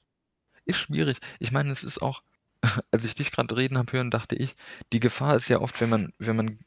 Ist 0.66 0.80
schwierig. 0.80 1.18
Ich 1.40 1.52
meine, 1.52 1.72
es 1.72 1.84
ist 1.84 2.02
auch, 2.02 2.24
als 2.92 3.06
ich 3.06 3.16
dich 3.16 3.32
gerade 3.32 3.56
reden 3.56 3.78
habe 3.78 3.94
hören, 3.94 4.12
dachte 4.12 4.36
ich, 4.36 4.56
die 4.94 5.00
Gefahr 5.00 5.36
ist 5.36 5.48
ja 5.48 5.60
oft, 5.60 5.80
wenn 5.82 5.90
man, 5.90 6.14
wenn 6.18 6.36
man, 6.36 6.60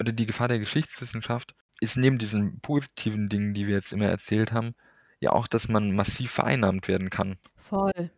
oder 0.00 0.12
die 0.12 0.26
Gefahr 0.26 0.48
der 0.48 0.58
Geschichtswissenschaft 0.58 1.54
ist 1.80 1.96
neben 1.96 2.18
diesen 2.18 2.60
positiven 2.60 3.28
Dingen, 3.28 3.54
die 3.54 3.66
wir 3.66 3.74
jetzt 3.74 3.92
immer 3.92 4.06
erzählt 4.06 4.52
haben, 4.52 4.74
ja 5.18 5.32
auch, 5.32 5.46
dass 5.46 5.68
man 5.68 5.94
massiv 5.94 6.30
vereinnahmt 6.30 6.88
werden 6.88 7.10
kann. 7.10 7.38
voll. 7.56 8.10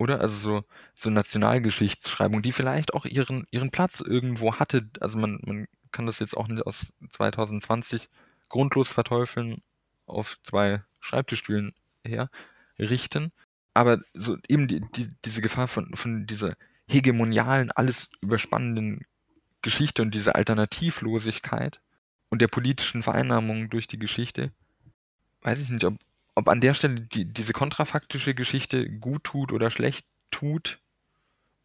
Oder? 0.00 0.22
Also 0.22 0.34
so, 0.34 0.64
so 0.94 1.10
Nationalgeschichtsschreibung, 1.10 2.40
die 2.40 2.52
vielleicht 2.52 2.94
auch 2.94 3.04
ihren, 3.04 3.46
ihren 3.50 3.70
Platz 3.70 4.00
irgendwo 4.00 4.54
hatte. 4.54 4.88
Also 4.98 5.18
man, 5.18 5.40
man 5.44 5.68
kann 5.92 6.06
das 6.06 6.20
jetzt 6.20 6.34
auch 6.34 6.48
nicht 6.48 6.62
aus 6.66 6.90
2020 7.10 8.08
grundlos 8.48 8.90
verteufeln 8.90 9.60
auf 10.06 10.38
zwei 10.42 10.82
Schreibtischstühlen 11.00 11.74
her 12.02 12.30
richten. 12.78 13.30
Aber 13.74 14.00
so 14.14 14.38
eben 14.48 14.68
die, 14.68 14.80
die, 14.80 15.10
diese 15.26 15.42
Gefahr 15.42 15.68
von, 15.68 15.94
von 15.94 16.26
dieser 16.26 16.54
hegemonialen, 16.88 17.70
alles 17.70 18.08
überspannenden 18.22 19.04
Geschichte 19.60 20.00
und 20.00 20.14
diese 20.14 20.34
Alternativlosigkeit 20.34 21.82
und 22.30 22.40
der 22.40 22.48
politischen 22.48 23.02
Vereinnahmung 23.02 23.68
durch 23.68 23.86
die 23.86 23.98
Geschichte, 23.98 24.50
weiß 25.42 25.60
ich 25.60 25.68
nicht, 25.68 25.84
ob, 25.84 25.98
ob 26.34 26.48
an 26.48 26.60
der 26.60 26.74
Stelle 26.74 27.00
die, 27.00 27.24
diese 27.24 27.52
kontrafaktische 27.52 28.34
Geschichte 28.34 28.88
gut 28.88 29.24
tut 29.24 29.52
oder 29.52 29.70
schlecht 29.70 30.06
tut, 30.30 30.80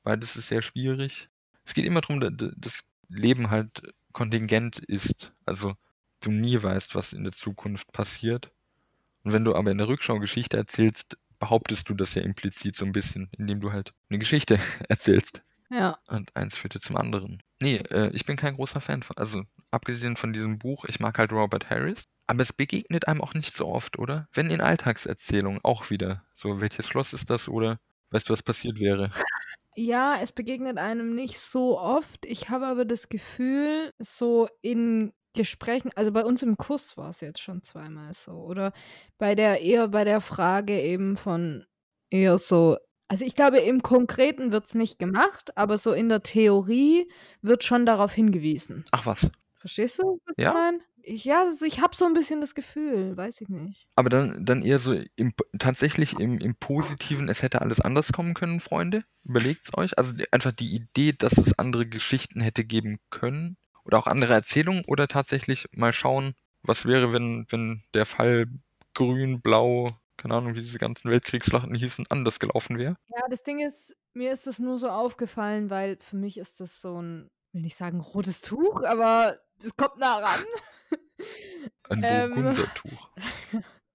weil 0.04 0.18
das 0.18 0.36
ist 0.36 0.48
sehr 0.48 0.62
schwierig. 0.62 1.30
Es 1.66 1.74
geht 1.74 1.86
immer 1.86 2.02
darum, 2.02 2.20
dass 2.20 2.54
das 2.58 2.84
Leben 3.10 3.50
halt 3.50 3.94
kontingent 4.14 4.80
ist. 4.80 5.32
Also 5.46 5.76
du 6.22 6.32
nie 6.32 6.62
weißt, 6.62 6.96
was 6.96 7.14
in 7.14 7.24
der 7.24 7.34
Zukunft 7.34 7.92
passiert. 7.92 8.52
Und 9.24 9.34
wenn 9.34 9.44
du 9.44 9.56
aber 9.56 9.72
in 9.72 9.78
der 9.78 9.88
Rückschau 9.88 10.20
Geschichte 10.20 10.58
erzählst, 10.58 11.18
behauptest 11.40 11.90
du 11.90 11.94
das 11.94 12.14
ja 12.14 12.22
implizit 12.22 12.78
so 12.78 12.86
ein 12.86 12.92
bisschen, 12.92 13.30
indem 13.32 13.60
du 13.60 13.72
halt 13.72 13.94
eine 14.10 14.20
Geschichte 14.20 14.60
erzählst. 14.90 15.42
Ja. 15.70 15.98
Und 16.08 16.36
eins 16.36 16.56
führte 16.56 16.80
zum 16.80 16.96
anderen. 16.96 17.42
Nee, 17.60 17.78
äh, 17.78 18.10
ich 18.14 18.26
bin 18.26 18.38
kein 18.38 18.56
großer 18.56 18.82
Fan 18.82 19.04
von, 19.04 19.18
also 19.18 19.44
abgesehen 19.76 20.16
von 20.16 20.34
diesem 20.34 20.58
Buch, 20.58 20.86
ich 20.86 21.00
mag 21.00 21.18
halt 21.18 21.32
Robert 21.32 21.70
Harris, 21.70 22.06
aber 22.28 22.42
es 22.42 22.54
begegnet 22.54 23.08
einem 23.08 23.22
auch 23.22 23.34
nicht 23.34 23.56
so 23.56 23.68
oft, 23.68 24.00
oder? 24.00 24.28
Wenn 24.34 24.50
in 24.50 24.62
Alltagserzählungen 24.62 25.60
auch 25.64 25.90
wieder. 25.90 26.24
So, 26.36 26.60
welches 26.62 26.88
Schloss 26.88 27.14
ist 27.14 27.30
das 27.30 27.48
oder 27.48 27.80
weißt 28.12 28.30
du, 28.30 28.34
was 28.34 28.42
passiert 28.44 28.80
wäre? 28.80 29.12
Ja, 29.76 30.18
es 30.22 30.32
begegnet 30.32 30.78
einem 30.78 31.14
nicht 31.14 31.38
so 31.38 31.78
oft. 31.78 32.26
Ich 32.26 32.50
habe 32.50 32.66
aber 32.66 32.86
das 32.86 33.10
Gefühl, 33.10 33.92
so 34.00 34.48
in 34.62 35.12
Gesprächen, 35.34 35.92
also 35.96 36.12
bei 36.12 36.24
uns 36.24 36.42
im 36.42 36.56
Kurs 36.58 36.96
war 36.98 37.10
es 37.10 37.20
jetzt 37.20 37.42
schon 37.42 37.62
zweimal 37.62 38.14
so, 38.14 38.32
oder 38.32 38.72
bei 39.18 39.36
der 39.36 39.62
eher 39.62 39.90
bei 39.90 40.06
der 40.06 40.22
Frage 40.22 40.82
eben 40.82 41.18
von 41.18 41.66
eher 42.10 42.38
so, 42.38 42.78
also 43.10 43.26
ich 43.26 43.36
glaube, 43.36 43.60
im 43.60 43.84
Konkreten 43.84 44.52
wird 44.52 44.66
es 44.66 44.76
nicht 44.76 44.98
gemacht, 44.98 45.56
aber 45.58 45.78
so 45.78 45.92
in 45.92 46.10
der 46.10 46.24
Theorie 46.24 47.12
wird 47.42 47.64
schon 47.64 47.86
darauf 47.86 48.14
hingewiesen. 48.14 48.86
Ach 48.92 49.06
was. 49.06 49.30
Verstehst 49.66 49.98
du, 50.00 50.20
was 50.26 50.36
Ja. 50.38 50.50
ich 50.50 50.54
meine? 50.54 50.80
Ich, 51.08 51.26
ja, 51.26 51.44
das, 51.46 51.62
ich 51.64 51.82
habe 51.82 51.96
so 51.96 52.06
ein 52.06 52.14
bisschen 52.14 52.40
das 52.42 52.54
Gefühl, 52.56 53.16
weiß 53.18 53.42
ich 53.42 53.50
nicht. 53.50 53.88
Aber 53.96 54.10
dann, 54.10 54.46
dann 54.46 54.62
eher 54.64 54.78
so 54.80 54.94
im, 55.16 55.34
tatsächlich 55.60 56.20
im, 56.20 56.40
im 56.40 56.56
Positiven, 56.56 57.30
es 57.30 57.42
hätte 57.42 57.62
alles 57.62 57.80
anders 57.80 58.12
kommen 58.12 58.34
können, 58.36 58.60
Freunde. 58.60 59.04
Überlegt's 59.24 59.76
euch. 59.76 59.98
Also 59.98 60.14
einfach 60.32 60.52
die 60.52 60.74
Idee, 60.76 61.14
dass 61.14 61.38
es 61.38 61.58
andere 61.58 61.88
Geschichten 61.88 62.42
hätte 62.42 62.64
geben 62.64 63.00
können 63.10 63.58
oder 63.86 63.98
auch 64.00 64.08
andere 64.08 64.34
Erzählungen 64.34 64.84
oder 64.86 65.08
tatsächlich 65.08 65.68
mal 65.72 65.94
schauen, 65.94 66.36
was 66.64 66.86
wäre, 66.86 67.12
wenn, 67.14 67.46
wenn 67.50 67.82
der 67.94 68.06
Fall 68.06 68.48
grün, 68.94 69.42
blau, 69.42 69.98
keine 70.18 70.36
Ahnung, 70.36 70.56
wie 70.56 70.62
diese 70.62 70.80
ganzen 70.80 71.10
Weltkriegsschlachten 71.12 71.76
hießen, 71.76 72.06
anders 72.10 72.40
gelaufen 72.40 72.78
wäre. 72.78 72.98
Ja, 73.08 73.22
das 73.30 73.44
Ding 73.44 73.60
ist, 73.60 73.96
mir 74.14 74.32
ist 74.32 74.48
das 74.48 74.60
nur 74.60 74.80
so 74.80 74.90
aufgefallen, 74.90 75.70
weil 75.70 75.98
für 76.02 76.16
mich 76.18 76.38
ist 76.38 76.60
das 76.62 76.82
so 76.82 77.02
ein, 77.02 77.30
will 77.52 77.62
nicht 77.62 77.76
sagen 77.78 78.00
rotes 78.00 78.42
Tuch, 78.42 78.84
aber 78.84 79.40
es 79.64 79.76
kommt 79.76 79.98
nah 79.98 80.18
ran. 80.18 80.44
Ein 81.90 82.02
Ähm. 82.04 82.34
Burgundertuch. 82.34 83.10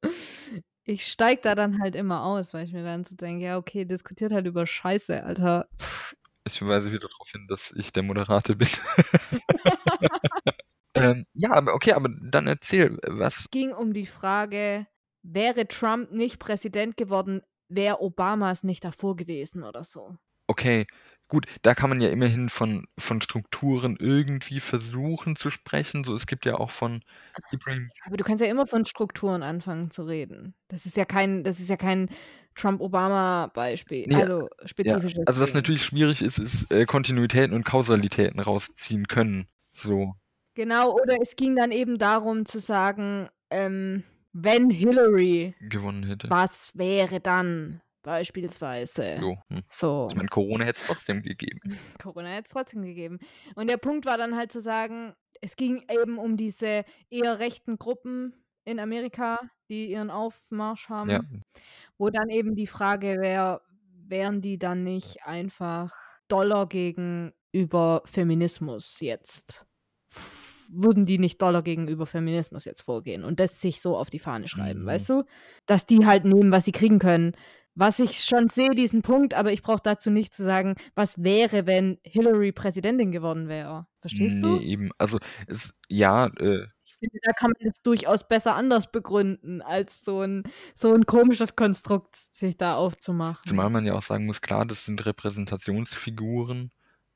Ich 0.84 1.06
steig 1.06 1.42
da 1.42 1.54
dann 1.54 1.80
halt 1.80 1.94
immer 1.94 2.24
aus, 2.24 2.52
weil 2.52 2.64
ich 2.64 2.72
mir 2.72 2.82
dann 2.82 3.04
so 3.04 3.14
denke, 3.14 3.44
ja, 3.44 3.58
okay, 3.58 3.84
diskutiert 3.84 4.32
halt 4.32 4.46
über 4.46 4.66
Scheiße, 4.66 5.22
Alter. 5.22 5.68
Pff. 5.78 6.16
Ich 6.44 6.66
weise 6.66 6.90
wieder 6.90 7.08
darauf 7.08 7.30
hin, 7.30 7.46
dass 7.48 7.72
ich 7.76 7.92
der 7.92 8.02
Moderator 8.02 8.56
bin. 8.56 8.66
ähm, 10.94 11.26
ja, 11.34 11.52
aber 11.52 11.74
okay, 11.74 11.92
aber 11.92 12.08
dann 12.08 12.46
erzähl, 12.46 12.98
was. 13.06 13.40
Es 13.40 13.50
ging 13.50 13.72
um 13.72 13.92
die 13.92 14.06
Frage, 14.06 14.86
wäre 15.22 15.68
Trump 15.68 16.10
nicht 16.10 16.40
Präsident 16.40 16.96
geworden, 16.96 17.42
wäre 17.68 18.00
Obamas 18.00 18.64
nicht 18.64 18.84
davor 18.84 19.16
gewesen 19.16 19.62
oder 19.62 19.84
so. 19.84 20.16
Okay, 20.48 20.86
gut, 21.30 21.46
da 21.62 21.74
kann 21.74 21.88
man 21.88 22.00
ja 22.00 22.10
immerhin 22.10 22.50
von, 22.50 22.86
von 22.98 23.20
Strukturen 23.22 23.96
irgendwie 23.98 24.60
versuchen 24.60 25.36
zu 25.36 25.48
sprechen. 25.48 26.04
So, 26.04 26.14
es 26.14 26.26
gibt 26.26 26.44
ja 26.44 26.56
auch 26.56 26.70
von 26.70 27.02
Ibrahim. 27.52 27.90
Aber 28.04 28.16
du 28.18 28.24
kannst 28.24 28.42
ja 28.42 28.50
immer 28.50 28.66
von 28.66 28.84
Strukturen 28.84 29.42
anfangen 29.42 29.90
zu 29.90 30.02
reden. 30.02 30.54
Das 30.68 30.84
ist 30.84 30.96
ja 30.96 31.04
kein, 31.06 31.42
das 31.44 31.60
ist 31.60 31.70
ja 31.70 31.76
kein 31.76 32.10
Trump-Obama-Beispiel. 32.56 34.06
Nee, 34.08 34.14
also 34.16 34.42
Ja, 34.42 34.68
spezifisches 34.68 35.26
also 35.26 35.40
was 35.40 35.50
Ding. 35.50 35.58
natürlich 35.58 35.84
schwierig 35.84 36.20
ist, 36.20 36.38
ist 36.38 36.70
äh, 36.70 36.84
Kontinuitäten 36.84 37.54
und 37.54 37.64
Kausalitäten 37.64 38.40
rausziehen 38.40 39.06
können. 39.08 39.46
So. 39.72 40.14
Genau, 40.54 40.92
oder 40.92 41.16
es 41.22 41.36
ging 41.36 41.56
dann 41.56 41.70
eben 41.70 41.96
darum 41.96 42.44
zu 42.44 42.58
sagen, 42.58 43.28
ähm, 43.50 44.02
wenn 44.32 44.68
Hillary, 44.70 45.54
gewonnen 45.60 46.04
hätte. 46.04 46.28
was 46.28 46.72
wäre 46.76 47.20
dann 47.20 47.80
beispielsweise? 48.02 49.16
So. 49.20 49.36
Hm. 49.48 49.62
So. 49.68 50.08
Ich 50.10 50.16
meine, 50.16 50.28
Corona 50.28 50.64
hätte 50.64 50.80
es 50.80 50.86
trotzdem 50.86 51.22
gegeben. 51.22 51.60
Corona 52.02 52.28
hätte 52.28 52.46
es 52.46 52.52
trotzdem 52.52 52.82
gegeben. 52.82 53.18
Und 53.54 53.68
der 53.70 53.76
Punkt 53.76 54.06
war 54.06 54.18
dann 54.18 54.36
halt 54.36 54.52
zu 54.52 54.60
sagen, 54.60 55.14
es 55.40 55.56
ging 55.56 55.84
eben 55.90 56.18
um 56.18 56.36
diese 56.36 56.84
eher 57.10 57.38
rechten 57.38 57.76
Gruppen 57.78 58.34
in 58.64 58.78
Amerika, 58.78 59.38
die 59.70 59.90
ihren 59.90 60.10
Aufmarsch 60.10 60.88
haben, 60.88 61.10
Ja. 61.10 61.20
wo 61.98 62.10
dann 62.10 62.28
eben 62.28 62.54
die 62.56 62.66
Frage 62.66 63.18
wäre, 63.20 63.60
wären 64.06 64.40
die 64.40 64.58
dann 64.58 64.82
nicht 64.84 65.24
einfach 65.24 65.94
Dollar 66.28 66.68
gegenüber 66.68 68.02
Feminismus 68.04 68.98
jetzt? 69.00 69.66
Würden 70.72 71.04
die 71.04 71.18
nicht 71.18 71.42
Dollar 71.42 71.62
gegenüber 71.62 72.06
Feminismus 72.06 72.64
jetzt 72.64 72.82
vorgehen 72.82 73.24
und 73.24 73.40
das 73.40 73.60
sich 73.60 73.80
so 73.80 73.96
auf 73.96 74.08
die 74.10 74.20
Fahne 74.20 74.46
schreiben, 74.46 74.82
Mhm. 74.82 74.86
weißt 74.86 75.08
du? 75.10 75.24
Dass 75.66 75.86
die 75.86 76.06
halt 76.06 76.24
nehmen, 76.24 76.52
was 76.52 76.64
sie 76.64 76.70
kriegen 76.72 76.98
können, 77.00 77.32
Was 77.80 77.98
ich 77.98 78.22
schon 78.24 78.48
sehe, 78.48 78.70
diesen 78.70 79.00
Punkt, 79.02 79.32
aber 79.34 79.52
ich 79.52 79.62
brauche 79.62 79.80
dazu 79.82 80.10
nicht 80.10 80.34
zu 80.34 80.42
sagen, 80.44 80.74
was 80.94 81.22
wäre, 81.24 81.66
wenn 81.66 81.98
Hillary 82.02 82.52
Präsidentin 82.52 83.10
geworden 83.10 83.48
wäre. 83.48 83.86
Verstehst 84.00 84.42
Nee, 84.42 84.42
du? 84.42 84.60
eben. 84.60 84.90
Also, 84.98 85.18
es, 85.46 85.72
ja, 85.88 86.26
äh, 86.38 86.66
Ich 86.84 86.94
finde, 86.96 87.18
da 87.22 87.32
kann 87.32 87.52
man 87.58 87.68
es 87.68 87.80
durchaus 87.82 88.26
besser 88.28 88.54
anders 88.54 88.90
begründen, 88.92 89.62
als 89.62 90.02
so 90.04 90.20
ein, 90.22 90.44
so 90.74 90.92
ein 90.92 91.06
komisches 91.06 91.56
Konstrukt 91.56 92.16
sich 92.16 92.56
da 92.56 92.74
aufzumachen. 92.76 93.44
zumal 93.44 93.70
man 93.70 93.86
ja 93.86 93.94
auch 93.94 94.02
sagen 94.02 94.26
muss, 94.26 94.40
klar, 94.40 94.66
das 94.66 94.84
sind 94.84 95.04
Repräsentationsfiguren, 95.06 96.70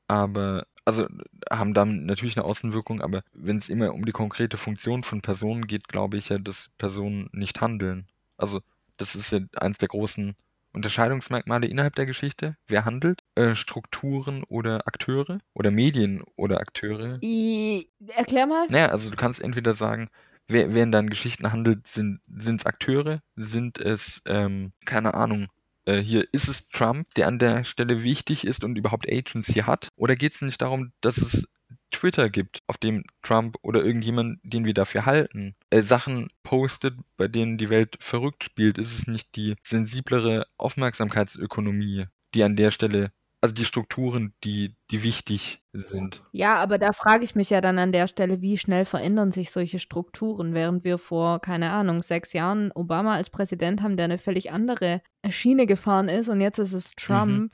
aber, 0.07 0.67
also, 0.85 1.07
haben 1.51 1.73
dann 1.73 2.05
natürlich 2.05 2.37
eine 2.37 2.45
Außenwirkung, 2.45 3.01
aber 3.01 3.23
wenn 3.33 3.57
es 3.57 3.69
immer 3.69 3.93
um 3.93 4.05
die 4.05 4.11
konkrete 4.11 4.57
Funktion 4.57 5.03
von 5.03 5.21
Personen 5.21 5.67
geht, 5.67 5.87
glaube 5.87 6.17
ich 6.17 6.29
ja, 6.29 6.37
dass 6.39 6.69
Personen 6.77 7.29
nicht 7.33 7.61
handeln. 7.61 8.07
Also, 8.37 8.61
das 8.97 9.15
ist 9.15 9.31
ja 9.31 9.39
eins 9.57 9.77
der 9.79 9.89
großen 9.89 10.35
Unterscheidungsmerkmale 10.75 11.67
innerhalb 11.67 11.95
der 11.95 12.05
Geschichte. 12.05 12.55
Wer 12.67 12.85
handelt? 12.85 13.21
Äh, 13.35 13.55
Strukturen 13.55 14.43
oder 14.43 14.87
Akteure? 14.87 15.39
Oder 15.53 15.71
Medien 15.71 16.23
oder 16.35 16.59
Akteure? 16.59 17.19
I, 17.23 17.89
erklär 18.07 18.45
mal. 18.45 18.67
Naja, 18.69 18.89
also 18.89 19.09
du 19.09 19.15
kannst 19.15 19.41
entweder 19.41 19.73
sagen, 19.73 20.09
wer, 20.47 20.73
wer 20.73 20.83
in 20.83 20.91
deinen 20.91 21.09
Geschichten 21.09 21.51
handelt, 21.51 21.87
sind 21.87 22.21
es 22.37 22.65
Akteure, 22.65 23.21
sind 23.35 23.79
es, 23.79 24.21
ähm, 24.25 24.73
keine 24.85 25.13
Ahnung, 25.13 25.47
äh, 25.85 25.99
hier 25.99 26.27
ist 26.31 26.47
es 26.47 26.67
Trump, 26.69 27.13
der 27.15 27.27
an 27.27 27.39
der 27.39 27.63
Stelle 27.63 28.03
wichtig 28.03 28.45
ist 28.45 28.63
und 28.63 28.77
überhaupt 28.77 29.07
Agency 29.09 29.61
hat? 29.61 29.89
Oder 29.95 30.15
geht 30.15 30.35
es 30.35 30.41
nicht 30.41 30.61
darum, 30.61 30.91
dass 31.01 31.17
es 31.17 31.47
Twitter 31.91 32.29
gibt, 32.29 32.61
auf 32.67 32.77
dem 32.77 33.03
Trump 33.21 33.57
oder 33.61 33.83
irgendjemand, 33.83 34.39
den 34.43 34.65
wir 34.65 34.73
dafür 34.73 35.05
halten, 35.05 35.55
äh, 35.69 35.81
Sachen 35.81 36.29
postet, 36.43 36.95
bei 37.17 37.27
denen 37.27 37.57
die 37.57 37.69
Welt 37.69 37.97
verrückt 37.99 38.43
spielt? 38.43 38.77
Ist 38.77 38.97
es 38.97 39.07
nicht 39.07 39.35
die 39.35 39.55
sensiblere 39.63 40.45
Aufmerksamkeitsökonomie, 40.57 42.05
die 42.33 42.43
an 42.43 42.55
der 42.55 42.71
Stelle, 42.71 43.11
also 43.41 43.53
die 43.53 43.65
Strukturen, 43.65 44.33
die, 44.43 44.75
die 44.91 45.03
wichtig 45.03 45.61
sind? 45.73 46.23
Ja, 46.31 46.55
aber 46.55 46.77
da 46.77 46.91
frage 46.93 47.23
ich 47.23 47.35
mich 47.35 47.49
ja 47.49 47.61
dann 47.61 47.79
an 47.79 47.91
der 47.91 48.07
Stelle, 48.07 48.41
wie 48.41 48.57
schnell 48.57 48.85
verändern 48.85 49.31
sich 49.31 49.51
solche 49.51 49.79
Strukturen, 49.79 50.53
während 50.53 50.83
wir 50.83 50.97
vor, 50.97 51.39
keine 51.39 51.71
Ahnung, 51.71 52.01
sechs 52.01 52.33
Jahren 52.33 52.71
Obama 52.73 53.13
als 53.13 53.29
Präsident 53.29 53.81
haben, 53.81 53.97
der 53.97 54.05
eine 54.05 54.17
völlig 54.17 54.51
andere 54.51 55.01
Schiene 55.29 55.65
gefahren 55.65 56.09
ist 56.09 56.29
und 56.29 56.41
jetzt 56.41 56.59
ist 56.59 56.73
es 56.73 56.91
Trump. 56.91 57.53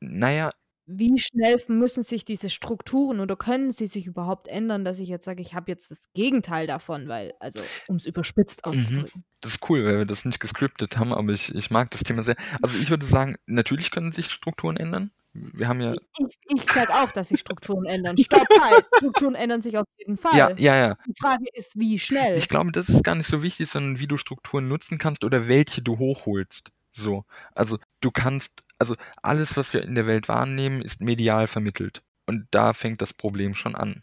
Naja, 0.00 0.50
Wie 0.86 1.16
schnell 1.18 1.60
müssen 1.68 2.02
sich 2.02 2.24
diese 2.24 2.50
Strukturen 2.50 3.20
oder 3.20 3.36
können 3.36 3.70
sie 3.70 3.86
sich 3.86 4.06
überhaupt 4.06 4.48
ändern, 4.48 4.84
dass 4.84 4.98
ich 4.98 5.08
jetzt 5.08 5.24
sage, 5.24 5.40
ich 5.40 5.54
habe 5.54 5.70
jetzt 5.70 5.90
das 5.90 6.08
Gegenteil 6.12 6.66
davon, 6.66 7.08
weil, 7.08 7.32
also, 7.38 7.60
um 7.88 7.96
es 7.96 8.06
überspitzt 8.06 8.64
auszudrücken. 8.64 9.24
Das 9.40 9.54
ist 9.54 9.70
cool, 9.70 9.84
weil 9.84 9.98
wir 9.98 10.04
das 10.06 10.24
nicht 10.24 10.40
gescriptet 10.40 10.96
haben, 10.96 11.12
aber 11.12 11.32
ich, 11.32 11.54
ich 11.54 11.70
mag 11.70 11.90
das 11.92 12.02
Thema 12.02 12.24
sehr. 12.24 12.36
Also 12.62 12.78
ich 12.78 12.90
würde 12.90 13.06
sagen, 13.06 13.36
natürlich 13.46 13.90
können 13.90 14.12
sich 14.12 14.30
Strukturen 14.30 14.76
ändern. 14.76 15.10
Wir 15.34 15.66
haben 15.66 15.80
ja. 15.80 15.94
Ich, 16.18 16.38
ich 16.54 16.70
sage 16.70 16.92
auch, 16.92 17.10
dass 17.12 17.28
sich 17.28 17.40
Strukturen 17.40 17.86
ändern. 17.86 18.18
Stopp, 18.18 18.46
halt. 18.60 18.84
Strukturen 18.96 19.34
ändern 19.34 19.62
sich 19.62 19.78
auf 19.78 19.86
jeden 19.98 20.18
Fall. 20.18 20.36
Ja, 20.36 20.50
ja, 20.58 20.76
ja. 20.76 20.96
Die 21.06 21.14
Frage 21.18 21.46
ist, 21.54 21.78
wie 21.78 21.98
schnell. 21.98 22.36
Ich 22.36 22.48
glaube, 22.48 22.70
das 22.72 22.88
ist 22.88 23.02
gar 23.02 23.14
nicht 23.14 23.28
so 23.28 23.42
wichtig, 23.42 23.70
sondern 23.70 23.98
wie 23.98 24.06
du 24.06 24.18
Strukturen 24.18 24.68
nutzen 24.68 24.98
kannst 24.98 25.24
oder 25.24 25.48
welche 25.48 25.80
du 25.80 25.98
hochholst. 25.98 26.70
So. 26.92 27.24
Also 27.54 27.78
du 28.02 28.10
kannst, 28.10 28.62
also 28.78 28.96
alles, 29.22 29.56
was 29.56 29.72
wir 29.72 29.82
in 29.82 29.94
der 29.94 30.06
Welt 30.06 30.28
wahrnehmen, 30.28 30.82
ist 30.82 31.00
medial 31.00 31.46
vermittelt. 31.48 32.02
Und 32.26 32.46
da 32.50 32.74
fängt 32.74 33.02
das 33.02 33.12
Problem 33.12 33.54
schon 33.54 33.74
an. 33.74 34.00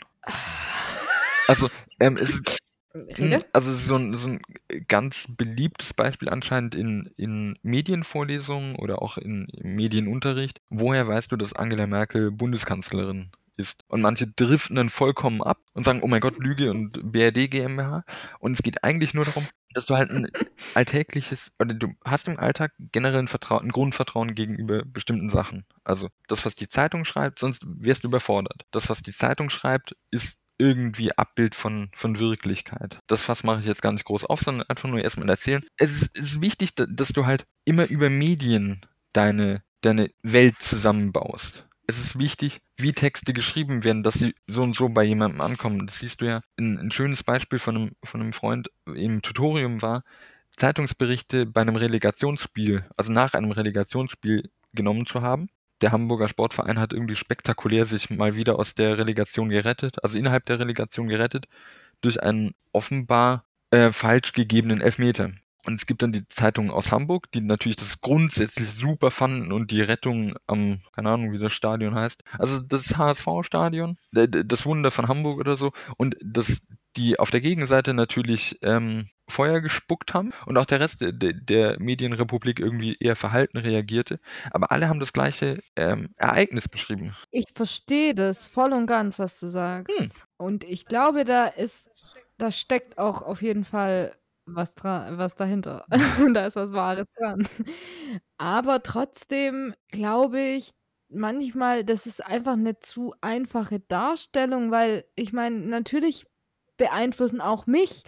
Also, 1.48 1.70
ähm, 2.00 2.18
es 2.18 2.30
ist 2.32 2.60
Rede? 2.96 3.38
Hm, 3.38 3.44
Also 3.54 3.74
so 3.74 3.96
ein, 3.96 4.16
so 4.16 4.28
ein 4.28 4.42
ganz 4.88 5.28
beliebtes 5.30 5.94
Beispiel 5.94 6.30
anscheinend 6.30 6.76
in, 6.76 7.12
in 7.18 7.58
Medienvorlesungen 7.62 8.76
oder 8.76 9.02
auch 9.02 9.18
in, 9.18 9.48
im 9.50 9.76
Medienunterricht. 9.76 10.62
Woher 10.70 11.08
weißt 11.08 11.32
du, 11.32 11.38
dass 11.38 11.54
Angela 11.54 11.88
Merkel 11.88 12.32
Bundeskanzlerin 12.32 13.32
ist? 13.58 13.84
Und 13.88 14.02
manche 14.02 14.28
driften 14.28 14.76
dann 14.76 14.90
vollkommen 14.90 15.44
ab 15.44 15.60
und 15.74 15.84
sagen, 15.86 16.02
oh 16.02 16.08
mein 16.08 16.22
Gott, 16.22 16.40
Lüge 16.40 16.72
und 16.72 17.12
BRD 17.12 17.50
GmbH. 17.52 18.04
Und 18.40 18.54
es 18.54 18.64
geht 18.64 18.84
eigentlich 18.84 19.14
nur 19.14 19.26
darum, 19.26 19.48
dass 19.74 19.86
du 19.86 19.96
halt 19.96 20.10
ein 20.12 20.28
alltägliches, 20.74 21.52
oder 21.60 21.74
du 21.74 21.94
hast 22.06 22.28
im 22.28 22.40
Alltag 22.40 22.74
generell 22.92 23.20
ein, 23.20 23.28
Vertrauen, 23.28 23.66
ein 23.68 23.72
Grundvertrauen 23.72 24.36
gegenüber 24.36 24.84
bestimmten 24.86 25.30
Sachen. 25.30 25.66
Also 25.84 26.10
das, 26.28 26.46
was 26.46 26.56
die 26.56 26.70
Zeitung 26.70 27.06
schreibt, 27.06 27.40
sonst 27.40 27.64
wärst 27.66 28.04
du 28.04 28.08
überfordert. 28.08 28.66
Das, 28.72 28.90
was 28.90 29.02
die 29.02 29.14
Zeitung 29.14 29.50
schreibt, 29.50 29.96
ist 30.12 30.38
irgendwie 30.58 31.14
Abbild 31.18 31.56
von, 31.56 31.90
von 31.96 32.20
Wirklichkeit. 32.20 33.00
Das 33.08 33.22
Fass 33.22 33.44
mache 33.44 33.62
ich 33.62 33.66
jetzt 33.66 33.82
gar 33.82 33.94
nicht 33.94 34.04
groß 34.06 34.26
auf, 34.26 34.42
sondern 34.42 34.68
einfach 34.68 34.90
nur 34.90 35.02
erstmal 35.02 35.30
erzählen. 35.30 35.64
Es 35.78 35.92
ist, 36.02 36.18
ist 36.18 36.42
wichtig, 36.42 36.76
da- 36.76 36.86
dass 36.86 37.10
du 37.10 37.26
halt 37.26 37.46
immer 37.64 37.88
über 37.88 38.10
Medien 38.10 38.82
deine, 39.14 39.64
deine 39.82 40.12
Welt 40.22 40.56
zusammenbaust. 40.60 41.66
Es 41.90 41.98
ist 41.98 42.20
wichtig, 42.20 42.60
wie 42.78 42.92
Texte 42.92 43.34
geschrieben 43.34 43.84
werden, 43.84 44.04
dass 44.04 44.16
sie 44.16 44.36
so 44.48 44.62
und 44.62 44.76
so 44.76 44.90
bei 44.90 45.04
jemandem 45.04 45.42
ankommen. 45.42 45.88
Das 45.88 46.00
siehst 46.00 46.22
du 46.22 46.26
ja. 46.26 46.42
Ein, 46.58 46.78
ein 46.78 46.92
schönes 46.92 47.24
Beispiel 47.24 47.58
von 47.58 47.76
einem, 47.76 47.92
von 48.04 48.22
einem 48.22 48.34
Freund 48.34 48.70
im 48.86 49.22
Tutorium 49.22 49.82
war, 49.82 50.04
Zeitungsberichte 50.56 51.46
bei 51.46 51.62
einem 51.62 51.76
Relegationsspiel, 51.76 52.86
also 52.96 53.12
nach 53.12 53.34
einem 53.34 53.52
Relegationsspiel 53.52 54.50
genommen 54.74 55.06
zu 55.08 55.22
haben 55.22 55.50
der 55.82 55.92
Hamburger 55.92 56.28
Sportverein 56.28 56.80
hat 56.80 56.94
irgendwie 56.94 57.16
spektakulär 57.16 57.86
sich 57.86 58.10
mal 58.10 58.36
wieder 58.36 58.60
aus 58.60 58.76
der 58.76 58.98
Relegation 58.98 59.50
gerettet, 59.50 60.04
also 60.04 60.18
innerhalb 60.18 60.46
der 60.46 60.60
Relegation 60.60 61.08
gerettet, 61.08 61.46
durch 62.02 62.22
einen 62.22 62.54
offenbar 62.72 63.46
äh, 63.72 63.92
falsch 63.92 64.34
gegebenen 64.34 64.82
Elfmeter. 64.82 65.32
Und 65.66 65.76
es 65.76 65.86
gibt 65.86 66.02
dann 66.04 66.14
die 66.14 66.28
Zeitungen 66.30 66.72
aus 66.72 66.92
Hamburg, 66.92 67.32
die 67.32 67.42
natürlich 67.42 67.76
das 67.76 68.00
grundsätzlich 68.02 68.72
super 68.72 69.12
fanden 69.12 69.52
und 69.52 69.72
die 69.72 69.82
Rettung 69.82 70.36
am, 70.48 70.82
keine 70.94 71.10
Ahnung, 71.10 71.34
wie 71.34 71.40
das 71.40 71.54
Stadion 71.54 71.96
heißt. 71.96 72.24
Also 72.38 72.60
das 72.62 72.98
HSV-Stadion, 72.98 73.98
das 74.12 74.66
Wunder 74.66 74.92
von 74.92 75.08
Hamburg 75.08 75.40
oder 75.40 75.58
so. 75.58 75.72
Und 75.98 76.16
das, 76.22 76.62
die 76.96 77.20
auf 77.20 77.30
der 77.30 77.42
Gegenseite 77.42 77.94
natürlich 77.94 78.58
ähm, 78.62 79.10
Feuer 79.28 79.62
gespuckt 79.62 80.14
haben 80.14 80.34
und 80.46 80.58
auch 80.58 80.66
der 80.66 80.80
Rest 80.80 81.02
der, 81.02 81.12
der 81.12 81.80
Medienrepublik 81.80 82.60
irgendwie 82.60 82.98
eher 83.00 83.16
verhalten 83.16 83.58
reagierte. 83.58 84.20
Aber 84.52 84.72
alle 84.72 84.90
haben 84.90 85.00
das 85.00 85.14
gleiche 85.14 85.62
ähm, 85.76 86.10
Ereignis 86.16 86.68
beschrieben. 86.68 87.16
Ich 87.32 87.46
verstehe 87.52 88.16
das 88.16 88.48
voll 88.48 88.74
und 88.74 88.88
ganz, 88.88 89.20
was 89.20 89.40
du 89.40 89.48
sagst. 89.48 90.00
Hm. 90.00 90.10
Und 90.38 90.64
ich 90.64 90.86
glaube, 90.86 91.26
da 91.26 91.46
ist, 91.48 91.90
da 92.38 92.52
steckt 92.52 92.98
auch 92.98 93.22
auf 93.22 93.42
jeden 93.42 93.66
Fall 93.66 94.16
was 94.56 94.76
dran, 94.76 95.18
was 95.18 95.36
dahinter. 95.36 95.86
Und 96.20 96.34
da 96.34 96.46
ist 96.46 96.56
was 96.56 96.74
Wahres 96.74 97.08
dran. 97.18 97.48
Aber 98.38 98.84
trotzdem 98.84 99.74
glaube 99.90 100.40
ich 100.40 100.72
manchmal, 101.10 101.84
das 101.84 102.06
ist 102.06 102.26
einfach 102.26 102.54
eine 102.54 102.80
zu 102.80 103.14
einfache 103.22 103.80
Darstellung, 103.80 104.72
weil 104.72 105.06
ich 105.16 105.34
meine, 105.34 105.60
natürlich 105.60 106.26
beeinflussen 106.78 107.42
auch 107.42 107.68
mich, 107.68 108.04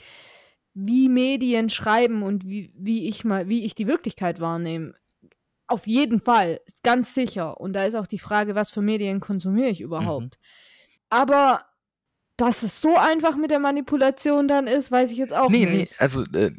wie 0.73 1.09
Medien 1.09 1.69
schreiben 1.69 2.23
und 2.23 2.45
wie, 2.45 2.73
wie 2.75 3.07
ich 3.09 3.25
mal, 3.25 3.49
wie 3.49 3.65
ich 3.65 3.75
die 3.75 3.87
Wirklichkeit 3.87 4.39
wahrnehme. 4.39 4.93
Auf 5.67 5.87
jeden 5.87 6.19
Fall, 6.19 6.59
ganz 6.83 7.13
sicher. 7.13 7.59
Und 7.59 7.73
da 7.73 7.85
ist 7.85 7.95
auch 7.95 8.07
die 8.07 8.19
Frage, 8.19 8.55
was 8.55 8.69
für 8.69 8.81
Medien 8.81 9.19
konsumiere 9.19 9.69
ich 9.69 9.81
überhaupt. 9.81 10.37
Aber 11.09 11.65
dass 12.37 12.63
es 12.63 12.81
so 12.81 12.97
einfach 12.97 13.35
mit 13.35 13.51
der 13.51 13.59
Manipulation 13.59 14.47
dann 14.47 14.67
ist, 14.67 14.91
weiß 14.91 15.11
ich 15.11 15.17
jetzt 15.17 15.33
auch 15.33 15.49
nee, 15.49 15.65
nicht. 15.65 15.91
Nee, 15.91 15.97
also 15.99 16.23
äh, 16.33 16.51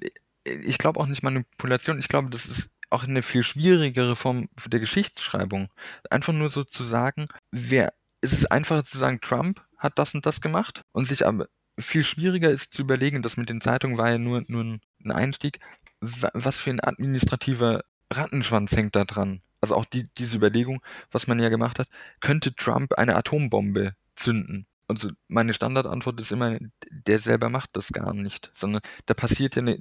ich 0.45 0.79
glaube 0.79 1.01
auch 1.01 1.07
nicht 1.07 1.23
Manipulation. 1.23 1.99
Ich 1.99 2.09
glaube, 2.09 2.31
das 2.31 2.47
ist 2.47 2.71
auch 2.91 3.05
eine 3.05 3.23
viel 3.23 3.43
schwierigere 3.43 4.17
Form 4.17 4.49
der 4.67 4.81
Geschichtsschreibung. 4.81 5.71
Einfach 6.11 6.33
nur 6.33 6.51
so 6.51 6.65
zu 6.65 6.85
sagen, 6.85 7.29
wer, 7.51 7.93
es 8.21 8.33
ist 8.33 8.53
einfacher 8.53 8.85
zu 8.85 8.99
sagen, 8.99 9.21
Trump 9.21 9.63
hat 9.79 9.99
das 9.99 10.15
und 10.15 10.27
das 10.27 10.41
gemacht 10.41 10.83
und 10.93 11.07
sich 11.07 11.27
aber 11.27 11.49
viel 11.79 12.05
schwieriger 12.05 12.51
ist 12.51 12.73
zu 12.75 12.83
überlegen, 12.83 13.23
das 13.23 13.37
mit 13.37 13.49
den 13.49 13.61
Zeitungen 13.61 13.97
war 13.97 14.11
ja 14.11 14.19
nur, 14.19 14.45
nur 14.47 14.63
ein 14.63 15.11
Einstieg, 15.11 15.59
was 16.01 16.59
für 16.59 16.71
ein 16.71 16.85
administrativer 16.85 17.85
Rattenschwanz 18.11 18.77
hängt 18.77 18.95
da 18.95 19.05
dran. 19.05 19.41
Also 19.61 19.75
auch 19.75 19.87
die, 19.87 20.05
diese 20.19 20.37
Überlegung, 20.37 20.83
was 21.11 21.27
man 21.27 21.39
ja 21.39 21.49
gemacht 21.49 21.79
hat, 21.79 21.89
könnte 22.21 22.55
Trump 22.55 22.93
eine 22.95 23.17
Atombombe 23.17 23.95
zünden? 24.17 24.67
Und 24.93 25.01
so 25.01 25.09
meine 25.27 25.55
Standardantwort 25.55 26.21
ist 26.21 26.33
immer, 26.33 26.59
der 26.91 27.19
selber 27.19 27.49
macht 27.49 27.71
das 27.73 27.89
gar 27.95 28.13
nicht, 28.13 28.51
sondern 28.53 28.83
da 29.07 29.15
passiert 29.15 29.57
ja 29.57 29.63
eine, 29.63 29.81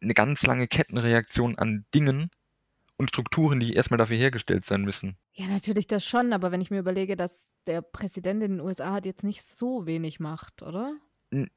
eine 0.00 0.14
ganz 0.14 0.44
lange 0.44 0.68
Kettenreaktion 0.68 1.58
an 1.58 1.86
Dingen 1.92 2.30
und 2.96 3.08
Strukturen, 3.08 3.58
die 3.58 3.74
erstmal 3.74 3.98
dafür 3.98 4.16
hergestellt 4.16 4.64
sein 4.64 4.82
müssen. 4.82 5.16
Ja, 5.32 5.48
natürlich 5.48 5.88
das 5.88 6.06
schon, 6.06 6.32
aber 6.32 6.52
wenn 6.52 6.60
ich 6.60 6.70
mir 6.70 6.78
überlege, 6.78 7.16
dass 7.16 7.52
der 7.66 7.82
Präsident 7.82 8.44
in 8.44 8.52
den 8.52 8.60
USA 8.60 8.92
hat 8.92 9.06
jetzt 9.06 9.24
nicht 9.24 9.42
so 9.44 9.86
wenig 9.86 10.20
Macht, 10.20 10.62
oder? 10.62 10.94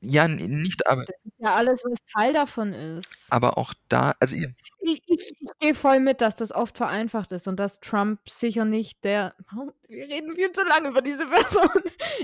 Ja, 0.02 0.28
nicht, 0.28 0.88
aber. 0.88 1.06
Das 1.06 1.16
ist 1.26 1.34
ja 1.40 1.56
alles, 1.56 1.84
was 1.84 1.98
Teil 2.14 2.34
davon 2.34 2.74
ist. 2.74 3.26
Aber 3.30 3.58
auch 3.58 3.74
da, 3.90 4.16
also. 4.20 4.36
Ich, 4.36 4.50
ich, 4.82 5.02
ich 5.08 5.34
gehe 5.60 5.76
voll 5.76 6.00
mit, 6.00 6.22
dass 6.22 6.36
das 6.36 6.52
oft 6.52 6.78
vereinfacht 6.78 7.32
ist 7.32 7.48
und 7.48 7.58
dass 7.60 7.80
Trump 7.80 8.20
sicher 8.30 8.66
nicht 8.66 9.04
der. 9.04 9.36
Oh, 9.58 9.72
wir 9.88 10.08
reden 10.08 10.36
viel 10.36 10.52
zu 10.52 10.64
lange 10.66 10.90
über 10.90 11.02
diese 11.02 11.26
Person. 11.30 11.70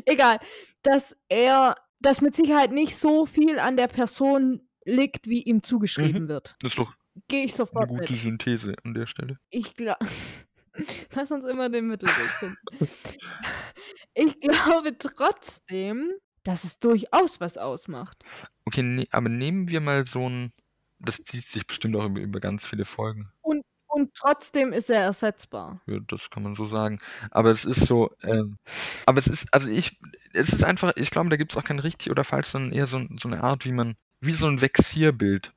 Egal. 0.05 0.39
Dass 0.81 1.15
er, 1.29 1.75
dass 1.99 2.21
mit 2.21 2.35
Sicherheit 2.35 2.71
nicht 2.71 2.97
so 2.97 3.25
viel 3.25 3.59
an 3.59 3.77
der 3.77 3.87
Person 3.87 4.67
liegt, 4.85 5.27
wie 5.27 5.41
ihm 5.41 5.63
zugeschrieben 5.63 6.23
Mhm. 6.23 6.27
wird. 6.27 6.55
Das 6.61 6.71
ist 6.71 6.77
doch 6.79 6.93
Gehe 7.27 7.43
ich 7.45 7.51
Eine 7.51 7.57
sofort 7.57 7.89
gute 7.89 8.11
mit. 8.11 8.21
Synthese 8.21 8.73
an 8.83 8.93
der 8.95 9.05
Stelle. 9.07 9.37
Ich 9.49 9.75
glaube. 9.75 9.99
Lass 11.13 11.31
uns 11.31 11.45
immer 11.45 11.69
den 11.69 11.85
Mittelweg 11.87 12.29
finden. 12.39 12.57
Ich 14.15 14.39
glaube 14.39 14.97
trotzdem, 14.97 16.11
dass 16.43 16.63
es 16.63 16.79
durchaus 16.79 17.39
was 17.41 17.57
ausmacht. 17.57 18.23
Okay, 18.65 18.83
ne, 18.83 19.07
aber 19.11 19.29
nehmen 19.29 19.67
wir 19.69 19.81
mal 19.81 20.05
so 20.05 20.27
ein. 20.29 20.51
Das 20.99 21.23
zieht 21.23 21.49
sich 21.49 21.67
bestimmt 21.67 21.95
auch 21.97 22.05
über, 22.05 22.21
über 22.21 22.39
ganz 22.39 22.65
viele 22.65 22.85
Folgen. 22.85 23.29
Und, 23.41 23.63
und 23.87 24.13
trotzdem 24.15 24.71
ist 24.71 24.89
er 24.89 25.01
ersetzbar. 25.01 25.81
Ja, 25.85 25.99
das 26.07 26.29
kann 26.29 26.43
man 26.43 26.55
so 26.55 26.67
sagen. 26.69 26.99
Aber 27.31 27.51
es 27.51 27.65
ist 27.65 27.85
so, 27.85 28.11
ähm, 28.23 28.57
aber 29.05 29.19
es 29.19 29.27
ist, 29.27 29.53
also 29.53 29.69
ich, 29.69 29.99
es 30.33 30.53
ist 30.53 30.63
einfach, 30.63 30.93
ich 30.95 31.11
glaube, 31.11 31.29
da 31.29 31.35
gibt 31.35 31.51
es 31.51 31.57
auch 31.57 31.63
kein 31.65 31.79
richtig 31.79 32.09
oder 32.09 32.23
falsch, 32.23 32.47
sondern 32.47 32.71
eher 32.71 32.87
so, 32.87 33.01
so 33.19 33.27
eine 33.27 33.43
Art, 33.43 33.65
wie 33.65 33.73
man, 33.73 33.95
wie 34.21 34.33
so 34.33 34.47
ein 34.47 34.61
Vexierbild. 34.61 35.51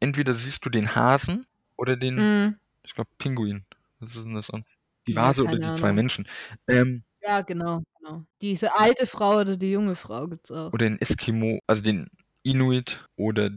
Entweder 0.00 0.34
siehst 0.34 0.64
du 0.64 0.70
den 0.70 0.94
Hasen 0.96 1.46
oder 1.76 1.96
den, 1.96 2.16
Mm. 2.48 2.56
ich 2.82 2.94
glaube, 2.94 3.10
Pinguin. 3.18 3.64
Was 4.00 4.16
ist 4.16 4.24
denn 4.24 4.34
das 4.34 4.50
an? 4.50 4.64
Die 5.06 5.12
Ja, 5.12 5.22
Vase 5.22 5.42
oder 5.44 5.58
keine 5.58 5.74
die 5.74 5.80
zwei 5.80 5.86
Ahnung. 5.88 5.96
Menschen. 5.96 6.28
Ähm, 6.66 7.04
Ja, 7.22 7.42
genau, 7.42 7.82
genau. 8.08 8.24
Diese 8.42 8.76
alte 8.76 9.06
Frau 9.06 9.40
oder 9.40 9.56
die 9.56 9.70
junge 9.72 9.96
Frau 9.96 10.26
gibt's 10.28 10.50
auch. 10.50 10.72
oder 10.72 10.86
den 10.88 11.00
Eskimo, 11.00 11.60
also 11.66 11.82
den 11.82 12.08
Inuit 12.42 13.06
oder 13.16 13.50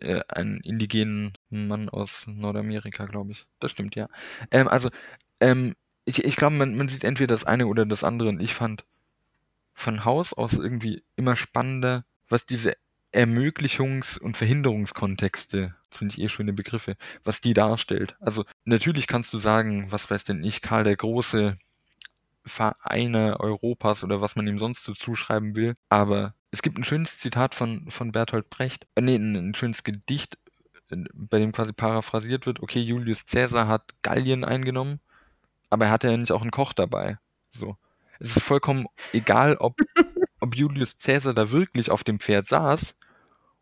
äh, 0.00 0.20
einen 0.28 0.60
indigenen 0.60 1.32
Mann 1.50 1.88
aus 1.88 2.26
Nordamerika, 2.26 3.06
glaube 3.06 3.32
ich. 3.32 3.46
Das 3.60 3.70
stimmt, 3.72 3.94
ja. 3.94 4.08
Ähm, 4.50 4.68
also, 4.68 4.90
ähm, 5.40 5.74
ich, 6.04 6.24
ich 6.24 6.36
glaube, 6.36 6.56
man, 6.56 6.76
man 6.76 6.88
sieht 6.88 7.04
entweder 7.04 7.34
das 7.34 7.44
eine 7.44 7.66
oder 7.66 7.86
das 7.86 8.04
andere. 8.04 8.28
Und 8.30 8.40
ich 8.40 8.54
fand 8.54 8.84
von 9.74 10.04
Haus 10.04 10.32
aus 10.32 10.54
irgendwie 10.54 11.02
immer 11.16 11.36
spannender, 11.36 12.04
was 12.28 12.46
diese 12.46 12.74
Ermöglichungs- 13.12 14.18
und 14.18 14.36
Verhinderungskontexte, 14.36 15.74
finde 15.90 16.14
ich 16.14 16.20
eh 16.20 16.28
schöne 16.28 16.52
Begriffe, 16.52 16.96
was 17.24 17.40
die 17.40 17.54
darstellt. 17.54 18.16
Also 18.20 18.44
natürlich 18.64 19.06
kannst 19.06 19.32
du 19.32 19.38
sagen, 19.38 19.90
was 19.90 20.10
weiß 20.10 20.24
denn 20.24 20.44
ich, 20.44 20.60
Karl 20.60 20.84
der 20.84 20.96
Große, 20.96 21.58
Vereine 22.48 23.40
Europas 23.40 24.02
oder 24.02 24.20
was 24.20 24.36
man 24.36 24.46
ihm 24.46 24.58
sonst 24.58 24.84
so 24.84 24.94
zuschreiben 24.94 25.54
will, 25.54 25.74
aber 25.88 26.34
es 26.50 26.62
gibt 26.62 26.78
ein 26.78 26.84
schönes 26.84 27.18
Zitat 27.18 27.54
von, 27.54 27.90
von 27.90 28.12
Bertolt 28.12 28.50
Brecht, 28.50 28.86
äh, 28.94 29.02
nee, 29.02 29.16
ein, 29.16 29.36
ein 29.36 29.54
schönes 29.54 29.84
Gedicht, 29.84 30.38
bei 31.12 31.38
dem 31.38 31.52
quasi 31.52 31.72
paraphrasiert 31.72 32.46
wird, 32.46 32.60
okay, 32.60 32.80
Julius 32.80 33.26
Caesar 33.26 33.68
hat 33.68 33.94
Gallien 34.02 34.44
eingenommen, 34.44 35.00
aber 35.70 35.86
er 35.86 35.90
hatte 35.90 36.10
ja 36.10 36.16
nicht 36.16 36.32
auch 36.32 36.42
einen 36.42 36.50
Koch 36.50 36.72
dabei. 36.72 37.18
So. 37.50 37.76
Es 38.20 38.36
ist 38.36 38.42
vollkommen 38.42 38.86
egal, 39.12 39.56
ob, 39.56 39.76
ob 40.40 40.56
Julius 40.56 40.98
Caesar 40.98 41.34
da 41.34 41.50
wirklich 41.50 41.90
auf 41.90 42.04
dem 42.04 42.18
Pferd 42.18 42.48
saß 42.48 42.96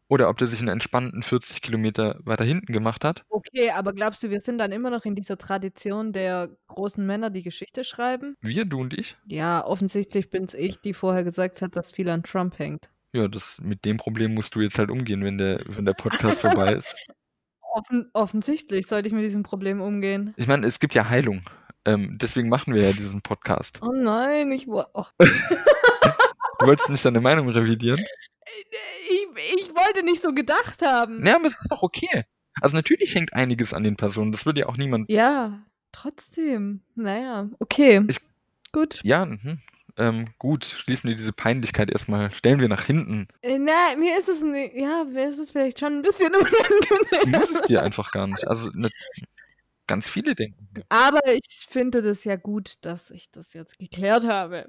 oder 0.09 0.29
ob 0.29 0.39
der 0.39 0.47
sich 0.49 0.61
einen 0.61 0.69
entspannten 0.69 1.23
40 1.23 1.63
Kilometer 1.63 2.19
weiter 2.25 2.45
hinten 2.45 2.73
gemacht 2.73 3.05
hat. 3.05 3.23
Okay, 3.29 3.71
aber 3.71 3.93
glaubst 3.93 4.23
du, 4.23 4.31
wir 4.31 4.41
sind 4.41 4.59
dann 4.59 4.73
immer 4.73 4.91
noch 4.91 5.05
in 5.05 5.15
dieser 5.15 5.37
Tradition 5.39 6.13
der 6.13 6.51
großen 6.69 7.05
Männer, 7.05 7.31
die 7.31 7.43
Geschichte 7.43 7.83
schreiben? 7.85 8.35
Wir, 8.41 8.65
du 8.65 8.81
und 8.81 8.95
ich. 8.95 9.17
Ja, 9.27 9.65
offensichtlich 9.65 10.31
bin's 10.31 10.55
ich, 10.55 10.81
die 10.81 10.95
vorher 10.95 11.25
gesagt 11.25 11.63
hat, 11.63 11.75
dass 11.77 11.93
viel 11.93 12.09
an 12.09 12.23
Trump 12.23 12.59
hängt. 12.59 12.91
Ja, 13.13 13.29
das, 13.29 13.59
mit 13.63 13.85
dem 13.85 13.97
Problem 13.97 14.35
musst 14.35 14.55
du 14.55 14.61
jetzt 14.61 14.79
halt 14.79 14.91
umgehen, 14.91 15.25
wenn 15.25 15.39
der, 15.39 15.63
wenn 15.67 15.85
der 15.87 15.95
Podcast 15.95 16.41
vorbei 16.41 16.75
ist. 16.75 16.95
Offen, 17.75 18.09
offensichtlich 18.15 18.87
sollte 18.87 19.09
ich 19.09 19.13
mit 19.15 19.23
diesem 19.25 19.43
Problem 19.43 19.83
umgehen. 19.83 20.33
Ich 20.39 20.47
meine, 20.47 20.67
es 20.67 20.81
gibt 20.81 20.95
ja 20.95 21.11
Heilung. 21.11 21.43
Ähm, 21.85 22.17
deswegen 22.21 22.49
machen 22.49 22.73
wir 22.75 22.83
ja 22.83 22.93
diesen 22.93 23.21
Podcast. 23.21 23.81
Oh 23.83 23.93
nein, 23.93 24.51
ich, 24.51 24.67
wo- 24.67 24.85
oh. 24.95 25.05
Du 26.59 26.67
wolltest 26.67 26.89
nicht 26.89 27.05
deine 27.05 27.21
Meinung 27.21 27.51
revidieren? 27.51 28.01
Ich, 29.11 29.27
ich 29.59 29.71
wollte 29.75 30.03
nicht 30.03 30.23
so 30.23 30.33
gedacht 30.33 30.83
haben. 30.83 31.25
Ja, 31.27 31.37
aber 31.37 31.49
es 31.49 31.61
ist 31.61 31.71
doch 31.71 31.83
okay. 31.83 32.25
Also 32.61 32.77
natürlich 32.77 33.15
hängt 33.15 33.33
einiges 33.35 33.75
an 33.75 33.83
den 33.85 33.97
Personen. 33.97 34.33
Das 34.33 34.47
würde 34.47 34.61
ja 34.61 34.67
auch 34.67 34.77
niemand. 34.77 35.11
Ja, 35.11 35.61
trotzdem. 35.93 36.81
Naja, 36.95 37.49
okay. 37.59 38.03
Ich- 38.09 38.19
Gut. 38.73 39.01
Ja, 39.03 39.25
mhm. 39.25 39.59
ähm, 39.97 40.27
gut. 40.39 40.65
Schließen 40.65 41.09
wir 41.09 41.17
diese 41.17 41.33
Peinlichkeit 41.33 41.91
erstmal. 41.91 42.31
Stellen 42.33 42.61
wir 42.61 42.69
nach 42.69 42.85
hinten. 42.85 43.27
Äh, 43.43 43.59
na, 43.59 43.97
mir 43.97 44.19
ist 44.19 44.29
es 44.29 44.43
ja, 44.75 45.05
mir 45.05 45.29
ist 45.29 45.39
es 45.39 45.53
vielleicht 45.53 45.79
schon 45.81 45.95
ein 45.99 46.03
bisschen 46.03 46.33
Du 46.33 46.39
unangenehm. 46.41 47.41
musst 47.41 47.55
es 47.55 47.63
dir 47.69 47.83
einfach 47.83 48.13
gar 48.13 48.27
nicht. 48.27 48.47
Also 48.47 48.69
ne, 48.75 48.91
ganz 49.87 50.09
viele 50.09 50.35
denken. 50.35 50.69
Aber 50.89 51.21
ich 51.33 51.67
finde 51.69 52.03
das 52.03 52.25
ja 52.25 52.37
gut, 52.37 52.75
dass 52.83 53.11
ich 53.11 53.31
das 53.31 53.53
jetzt 53.55 53.79
geklärt 53.79 54.27
habe. 54.27 54.67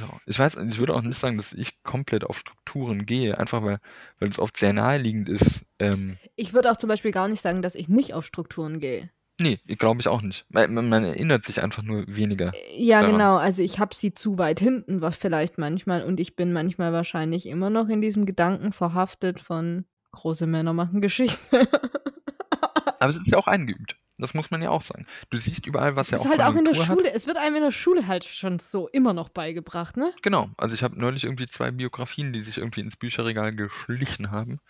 Ja. 0.00 0.08
Ich 0.26 0.38
weiß, 0.38 0.56
ich 0.56 0.78
würde 0.78 0.94
auch 0.94 1.02
nicht 1.02 1.18
sagen, 1.18 1.36
dass 1.36 1.52
ich 1.52 1.82
komplett 1.82 2.24
auf 2.24 2.38
Strukturen 2.38 3.06
gehe, 3.06 3.38
einfach 3.38 3.62
weil, 3.62 3.78
weil 4.18 4.28
es 4.28 4.38
oft 4.38 4.56
sehr 4.56 4.72
naheliegend 4.72 5.28
ist. 5.28 5.64
Ähm, 5.78 6.16
Ich 6.36 6.54
würde 6.54 6.70
auch 6.70 6.76
zum 6.76 6.88
Beispiel 6.88 7.12
gar 7.12 7.28
nicht 7.28 7.40
sagen, 7.42 7.62
dass 7.62 7.74
ich 7.74 7.88
nicht 7.88 8.14
auf 8.14 8.26
Strukturen 8.26 8.80
gehe. 8.80 9.10
nee, 9.38 9.58
glaube 9.66 10.00
ich 10.00 10.08
auch 10.08 10.22
nicht. 10.22 10.46
Man, 10.48 10.88
man, 10.88 11.04
erinnert 11.04 11.44
sich 11.44 11.62
einfach 11.62 11.82
nur 11.82 12.04
weniger. 12.06 12.52
Äh, 12.54 12.82
Ja, 12.82 13.00
daran. 13.00 13.16
genau. 13.16 13.36
Also 13.36 13.62
ich 13.62 13.78
habe 13.78 13.94
sie 13.94 14.12
zu 14.14 14.38
weit 14.38 14.60
hinten, 14.60 15.00
war 15.00 15.12
vielleicht 15.12 15.58
manchmal. 15.58 16.04
Und 16.04 16.20
ich 16.20 16.36
bin 16.36 16.52
manchmal 16.52 16.92
wahrscheinlich 16.92 17.46
immer 17.46 17.70
noch 17.70 17.88
in 17.88 18.00
diesem 18.00 18.26
Gedanken 18.26 18.72
verhaftet 18.72 19.40
von 19.40 19.84
große 20.12 20.46
Männer 20.46 20.72
machen 20.72 21.00
Geschichte. 21.00 21.68
Aber 23.00 23.10
es 23.10 23.18
ist 23.18 23.26
ja 23.26 23.36
auch 23.36 23.48
eingeübt. 23.48 23.96
Das 24.18 24.32
muss 24.32 24.50
man 24.50 24.62
ja 24.62 24.70
auch 24.70 24.82
sagen. 24.82 25.06
Du 25.30 25.38
siehst 25.38 25.66
überall, 25.66 25.96
was 25.96 26.10
ja 26.10 26.16
ist 26.16 26.22
auch 26.22 26.30
halt 26.30 26.40
auch 26.40 26.54
in 26.54 26.64
der 26.64 26.74
Konjunktur 26.74 26.88
hat. 26.88 26.96
Schule. 26.96 27.12
Es 27.12 27.26
wird 27.26 27.36
einem 27.36 27.56
in 27.56 27.62
der 27.62 27.72
Schule 27.72 28.06
halt 28.06 28.24
schon 28.24 28.58
so 28.60 28.88
immer 28.88 29.12
noch 29.12 29.28
beigebracht, 29.28 29.96
ne? 29.96 30.12
Genau. 30.22 30.50
Also 30.56 30.74
ich 30.74 30.82
habe 30.82 30.98
neulich 30.98 31.24
irgendwie 31.24 31.48
zwei 31.48 31.70
Biografien, 31.70 32.32
die 32.32 32.40
sich 32.40 32.58
irgendwie 32.58 32.80
ins 32.80 32.96
Bücherregal 32.96 33.54
geschlichen 33.54 34.30
haben, 34.30 34.60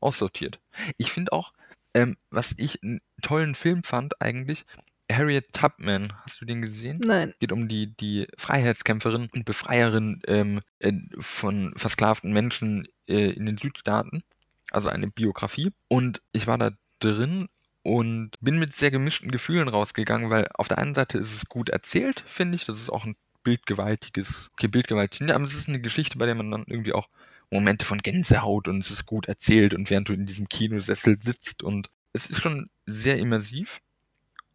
aussortiert. 0.00 0.60
Ich 0.98 1.10
finde 1.10 1.32
auch, 1.32 1.52
ähm, 1.94 2.16
was 2.30 2.54
ich 2.56 2.82
einen 2.82 3.00
tollen 3.22 3.54
Film 3.54 3.82
fand 3.82 4.20
eigentlich, 4.20 4.64
Harriet 5.10 5.52
Tubman. 5.52 6.12
Hast 6.24 6.40
du 6.40 6.44
den 6.44 6.62
gesehen? 6.62 7.00
Nein. 7.04 7.34
geht 7.40 7.52
um 7.52 7.68
die, 7.68 7.94
die 7.96 8.26
Freiheitskämpferin 8.38 9.28
und 9.32 9.44
Befreierin 9.44 10.22
ähm, 10.26 10.60
äh, 10.78 10.92
von 11.20 11.74
versklavten 11.76 12.32
Menschen 12.32 12.88
äh, 13.06 13.30
in 13.30 13.46
den 13.46 13.58
Südstaaten. 13.58 14.22
Also 14.70 14.88
eine 14.88 15.08
Biografie. 15.08 15.72
Und 15.88 16.22
ich 16.32 16.46
war 16.46 16.56
da 16.56 16.70
drin 17.00 17.48
und 17.82 18.30
bin 18.40 18.58
mit 18.58 18.76
sehr 18.76 18.90
gemischten 18.90 19.30
Gefühlen 19.30 19.68
rausgegangen, 19.68 20.30
weil 20.30 20.48
auf 20.54 20.68
der 20.68 20.78
einen 20.78 20.94
Seite 20.94 21.18
ist 21.18 21.34
es 21.34 21.46
gut 21.46 21.68
erzählt, 21.68 22.22
finde 22.26 22.56
ich. 22.56 22.64
Das 22.64 22.76
ist 22.76 22.90
auch 22.90 23.04
ein 23.04 23.16
bildgewaltiges, 23.42 24.50
okay, 24.52 24.68
bildgewaltig, 24.68 25.32
aber 25.32 25.44
es 25.44 25.54
ist 25.54 25.68
eine 25.68 25.80
Geschichte, 25.80 26.18
bei 26.18 26.26
der 26.26 26.34
man 26.36 26.50
dann 26.50 26.64
irgendwie 26.66 26.92
auch 26.92 27.08
Momente 27.50 27.84
von 27.84 27.98
Gänsehaut 27.98 28.68
und 28.68 28.84
es 28.84 28.90
ist 28.90 29.06
gut 29.06 29.26
erzählt 29.26 29.74
und 29.74 29.90
während 29.90 30.08
du 30.08 30.12
in 30.12 30.26
diesem 30.26 30.48
Kinosessel 30.48 31.18
sitzt 31.22 31.62
und 31.62 31.90
es 32.12 32.26
ist 32.26 32.40
schon 32.40 32.70
sehr 32.86 33.18
immersiv. 33.18 33.80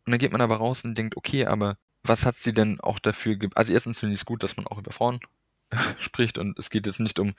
Und 0.06 0.12
dann 0.12 0.20
geht 0.20 0.32
man 0.32 0.42
aber 0.42 0.58
raus 0.58 0.84
und 0.86 0.98
denkt, 0.98 1.18
okay, 1.18 1.46
aber 1.46 1.78
was 2.04 2.26
hat 2.26 2.38
sie 2.38 2.54
denn 2.54 2.80
auch 2.80 3.00
dafür 3.00 3.36
ge 3.36 3.50
Also 3.56 3.74
erstens 3.74 4.00
finde 4.00 4.16
ich 4.16 4.22
es 4.22 4.26
gut, 4.26 4.42
dass 4.42 4.58
man 4.58 4.68
auch 4.68 4.78
über 4.78 4.92
Frauen 4.92 5.20
spricht 6.00 6.38
und 6.38 6.58
es 6.58 6.70
geht 6.70 6.88
jetzt 6.88 7.00
nicht 7.02 7.20
um 7.20 7.34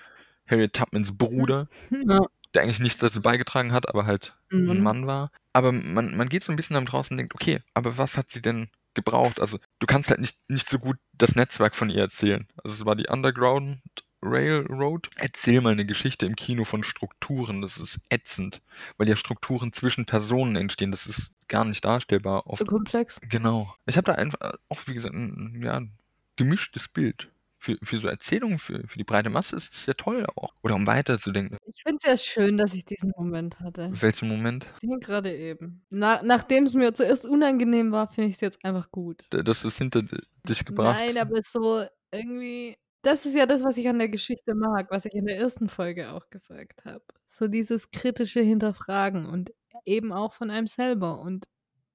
Harriet 0.46 0.74
Tubmans 0.74 1.16
Bruder, 1.16 1.68
Ja. 1.90 2.20
Der 2.54 2.62
eigentlich 2.62 2.80
nichts 2.80 3.00
dazu 3.00 3.20
beigetragen 3.20 3.72
hat, 3.72 3.88
aber 3.88 4.06
halt 4.06 4.36
ein 4.52 4.64
Mhm. 4.66 4.82
Mann 4.82 5.06
war. 5.06 5.30
Aber 5.52 5.72
man, 5.72 6.16
man 6.16 6.28
geht 6.28 6.44
so 6.44 6.52
ein 6.52 6.56
bisschen 6.56 6.74
damit 6.74 6.92
raus 6.92 7.10
und 7.10 7.16
denkt, 7.16 7.34
okay, 7.34 7.60
aber 7.74 7.98
was 7.98 8.16
hat 8.16 8.30
sie 8.30 8.42
denn 8.42 8.68
gebraucht? 8.94 9.40
Also 9.40 9.58
du 9.78 9.86
kannst 9.86 10.10
halt 10.10 10.20
nicht, 10.20 10.38
nicht 10.48 10.68
so 10.68 10.78
gut 10.78 10.96
das 11.12 11.34
Netzwerk 11.34 11.76
von 11.76 11.90
ihr 11.90 12.00
erzählen. 12.00 12.46
Also 12.62 12.74
es 12.74 12.84
war 12.84 12.96
die 12.96 13.08
Underground 13.08 13.80
Railroad. 14.20 15.08
Erzähl 15.16 15.60
mal 15.60 15.72
eine 15.72 15.86
Geschichte 15.86 16.26
im 16.26 16.34
Kino 16.34 16.64
von 16.64 16.82
Strukturen. 16.82 17.62
Das 17.62 17.78
ist 17.78 18.00
ätzend, 18.08 18.60
weil 18.96 19.08
ja 19.08 19.16
Strukturen 19.16 19.72
zwischen 19.72 20.06
Personen 20.06 20.56
entstehen. 20.56 20.90
Das 20.90 21.06
ist 21.06 21.32
gar 21.46 21.64
nicht 21.64 21.84
darstellbar. 21.84 22.42
So 22.48 22.64
komplex. 22.64 23.20
Genau. 23.28 23.72
Ich 23.86 23.96
habe 23.96 24.06
da 24.06 24.14
einfach 24.14 24.54
auch, 24.68 24.80
wie 24.86 24.94
gesagt, 24.94 25.14
ein 25.14 25.62
ja, 25.62 25.76
ein 25.76 25.92
gemischtes 26.36 26.88
Bild. 26.88 27.30
Für, 27.60 27.76
für 27.82 28.00
so 28.00 28.06
Erzählungen, 28.06 28.58
für, 28.58 28.86
für 28.86 28.98
die 28.98 29.04
breite 29.04 29.30
Masse 29.30 29.56
ist 29.56 29.74
das 29.74 29.86
ja 29.86 29.94
toll 29.94 30.24
auch. 30.36 30.54
Oder 30.62 30.76
um 30.76 30.86
weiterzudenken. 30.86 31.58
Ich 31.66 31.82
finde 31.82 31.98
es 32.02 32.08
ja 32.08 32.16
schön, 32.16 32.56
dass 32.56 32.72
ich 32.72 32.84
diesen 32.84 33.12
Moment 33.16 33.58
hatte. 33.60 33.90
Welchen 33.92 34.28
Moment? 34.28 34.66
Den 34.82 35.00
gerade 35.00 35.36
eben. 35.36 35.84
Na, 35.90 36.20
Nachdem 36.22 36.64
es 36.64 36.74
mir 36.74 36.94
zuerst 36.94 37.26
unangenehm 37.26 37.90
war, 37.90 38.06
finde 38.06 38.28
ich 38.28 38.36
es 38.36 38.40
jetzt 38.40 38.64
einfach 38.64 38.90
gut. 38.92 39.26
Dass 39.30 39.62
du 39.62 39.68
es 39.68 39.78
hinter 39.78 40.02
dich 40.48 40.64
gebracht 40.64 40.98
Nein, 40.98 41.18
aber 41.18 41.40
so 41.42 41.84
irgendwie. 42.12 42.76
Das 43.02 43.26
ist 43.26 43.34
ja 43.34 43.46
das, 43.46 43.62
was 43.64 43.76
ich 43.76 43.88
an 43.88 43.98
der 43.98 44.08
Geschichte 44.08 44.54
mag, 44.54 44.90
was 44.90 45.04
ich 45.04 45.14
in 45.14 45.26
der 45.26 45.38
ersten 45.38 45.68
Folge 45.68 46.10
auch 46.12 46.28
gesagt 46.30 46.84
habe. 46.84 47.04
So 47.28 47.46
dieses 47.46 47.90
kritische 47.90 48.40
Hinterfragen 48.40 49.24
und 49.26 49.52
eben 49.84 50.12
auch 50.12 50.32
von 50.32 50.50
einem 50.50 50.66
selber 50.66 51.20
und 51.20 51.46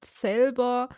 selber 0.04 0.90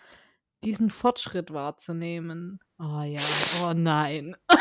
diesen 0.64 0.90
Fortschritt 0.90 1.52
wahrzunehmen. 1.52 2.60
Oh 2.80 3.02
ja, 3.04 3.22
oh 3.64 3.74
nein. 3.74 4.36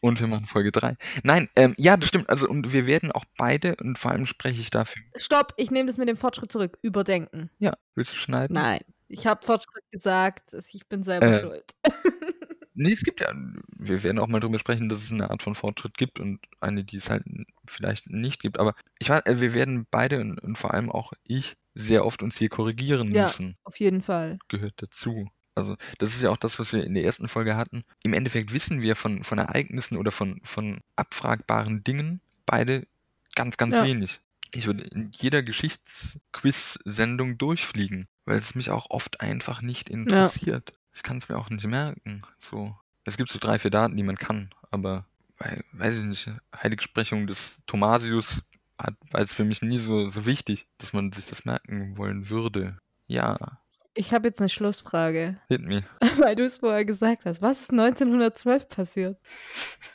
Und 0.00 0.18
wir 0.18 0.26
machen 0.26 0.46
Folge 0.46 0.72
3. 0.72 0.96
Nein, 1.22 1.48
ähm, 1.54 1.74
ja, 1.78 1.96
das 1.96 2.08
stimmt. 2.08 2.28
Also, 2.28 2.48
und 2.48 2.72
wir 2.72 2.88
werden 2.88 3.12
auch 3.12 3.24
beide, 3.36 3.76
und 3.76 3.98
vor 4.00 4.10
allem 4.10 4.26
spreche 4.26 4.60
ich 4.60 4.70
dafür. 4.70 5.00
Stopp, 5.14 5.54
ich 5.56 5.70
nehme 5.70 5.86
das 5.86 5.96
mit 5.96 6.08
dem 6.08 6.16
Fortschritt 6.16 6.50
zurück. 6.50 6.76
Überdenken. 6.82 7.50
Ja, 7.60 7.76
willst 7.94 8.10
du 8.12 8.16
schneiden? 8.16 8.54
Nein. 8.54 8.80
Ich 9.06 9.28
habe 9.28 9.46
Fortschritt 9.46 9.84
gesagt, 9.92 10.54
ich 10.72 10.88
bin 10.88 11.02
selber 11.04 11.26
Äh, 11.28 11.40
schuld. 11.40 11.64
Nee, 12.74 12.94
es 12.94 13.02
gibt 13.02 13.20
ja, 13.20 13.30
wir 13.76 14.02
werden 14.02 14.18
auch 14.18 14.28
mal 14.28 14.40
drüber 14.40 14.58
sprechen, 14.58 14.88
dass 14.88 15.02
es 15.02 15.12
eine 15.12 15.30
Art 15.30 15.42
von 15.42 15.54
Fortschritt 15.54 15.98
gibt 15.98 16.18
und 16.18 16.40
eine, 16.58 16.84
die 16.84 16.96
es 16.96 17.10
halt 17.10 17.22
vielleicht 17.66 18.08
nicht 18.08 18.40
gibt. 18.40 18.58
Aber 18.58 18.74
ich 18.98 19.10
weiß, 19.10 19.26
äh, 19.26 19.40
wir 19.40 19.52
werden 19.52 19.86
beide 19.90 20.18
und, 20.20 20.38
und 20.42 20.56
vor 20.56 20.72
allem 20.72 20.90
auch 20.90 21.12
ich 21.22 21.58
sehr 21.74 22.06
oft 22.06 22.22
uns 22.22 22.38
hier 22.38 22.48
korrigieren 22.48 23.12
Ja. 23.12 23.24
müssen. 23.24 23.58
Auf 23.64 23.78
jeden 23.78 24.00
Fall. 24.00 24.38
Gehört 24.48 24.72
dazu. 24.78 25.28
Also 25.54 25.76
das 25.98 26.14
ist 26.14 26.22
ja 26.22 26.30
auch 26.30 26.36
das, 26.38 26.58
was 26.58 26.72
wir 26.72 26.84
in 26.84 26.94
der 26.94 27.04
ersten 27.04 27.28
Folge 27.28 27.56
hatten. 27.56 27.84
Im 28.02 28.14
Endeffekt 28.14 28.52
wissen 28.52 28.80
wir 28.80 28.96
von, 28.96 29.22
von 29.24 29.38
Ereignissen 29.38 29.96
oder 29.96 30.10
von, 30.12 30.40
von 30.44 30.80
abfragbaren 30.96 31.84
Dingen 31.84 32.20
beide 32.46 32.86
ganz, 33.34 33.56
ganz 33.56 33.76
Ja. 33.76 33.84
wenig. 33.84 34.20
Ich 34.54 34.66
würde 34.66 34.82
in 34.84 35.10
jeder 35.12 35.42
Geschichtsquiz-Sendung 35.42 37.38
durchfliegen, 37.38 38.06
weil 38.24 38.38
es 38.38 38.54
mich 38.54 38.70
auch 38.70 38.90
oft 38.90 39.20
einfach 39.20 39.62
nicht 39.62 39.88
interessiert. 39.88 40.72
Ich 40.94 41.02
kann 41.02 41.18
es 41.18 41.28
mir 41.28 41.36
auch 41.38 41.48
nicht 41.50 41.66
merken. 41.66 42.22
So. 42.38 42.76
Es 43.04 43.16
gibt 43.16 43.30
so 43.30 43.38
drei, 43.38 43.58
vier 43.58 43.70
Daten, 43.70 43.96
die 43.96 44.02
man 44.02 44.16
kann, 44.16 44.50
aber 44.70 45.06
weil, 45.38 45.64
weiß 45.72 45.96
ich 45.96 46.04
nicht, 46.04 46.30
Heiligsprechung 46.54 47.26
des 47.26 47.58
Thomasius 47.66 48.42
hat, 48.78 48.94
war 49.10 49.20
es 49.20 49.32
für 49.32 49.44
mich 49.44 49.62
nie 49.62 49.78
so, 49.78 50.10
so 50.10 50.24
wichtig, 50.26 50.66
dass 50.78 50.92
man 50.92 51.12
sich 51.12 51.26
das 51.26 51.44
merken 51.44 51.96
wollen 51.96 52.28
würde. 52.30 52.78
Ja, 53.06 53.58
Ich 53.94 54.12
habe 54.14 54.28
jetzt 54.28 54.40
eine 54.40 54.48
Schlussfrage, 54.48 55.38
hit 55.48 55.60
me. 55.62 55.84
weil 56.18 56.34
du 56.36 56.44
es 56.44 56.58
vorher 56.58 56.84
gesagt 56.84 57.24
hast. 57.26 57.42
Was 57.42 57.60
ist 57.62 57.70
1912 57.72 58.68
passiert? 58.68 59.18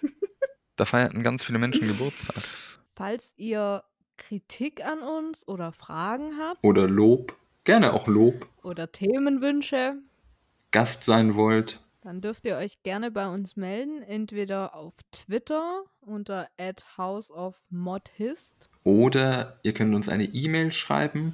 Da 0.75 0.85
feierten 0.85 1.23
ganz 1.23 1.43
viele 1.43 1.57
Menschen 1.57 1.87
Geburtstag. 1.87 2.35
Falls 2.93 3.33
ihr 3.35 3.83
Kritik 4.15 4.85
an 4.85 4.99
uns 4.99 5.47
oder 5.47 5.71
Fragen 5.71 6.37
habt 6.37 6.63
Oder 6.63 6.87
Lob. 6.87 7.35
Gerne 7.63 7.93
auch 7.93 8.05
Lob. 8.05 8.47
oder 8.61 8.91
Themenwünsche, 8.91 9.95
Gast 10.69 11.03
sein 11.03 11.33
wollt. 11.33 11.81
dann 12.03 12.21
dürft 12.21 12.45
ihr 12.45 12.57
euch 12.57 12.83
gerne 12.83 13.09
bei 13.09 13.27
uns 13.27 13.55
melden, 13.55 14.03
entweder 14.03 14.75
auf 14.75 14.93
Twitter 15.11 15.81
unter 15.99 16.47
@houseofmodhist 16.95 18.69
Oder 18.83 19.59
ihr 19.63 19.73
könnt 19.73 19.95
uns 19.95 20.09
eine 20.09 20.25
E-Mail 20.25 20.71
schreiben. 20.71 21.33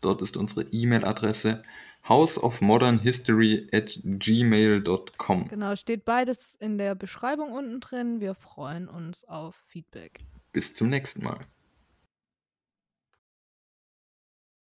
Dort 0.00 0.22
ist 0.22 0.36
unsere 0.36 0.62
E-Mail-Adresse 0.62 1.62
houseofmodernhistory 2.08 3.68
at 3.72 3.98
gmail.com. 4.04 5.48
Genau, 5.48 5.76
steht 5.76 6.04
beides 6.04 6.54
in 6.54 6.78
der 6.78 6.94
Beschreibung 6.94 7.52
unten 7.52 7.80
drin. 7.80 8.20
Wir 8.20 8.34
freuen 8.34 8.88
uns 8.88 9.24
auf 9.24 9.56
Feedback. 9.66 10.20
Bis 10.52 10.74
zum 10.74 10.88
nächsten 10.88 11.24
Mal. 11.24 11.38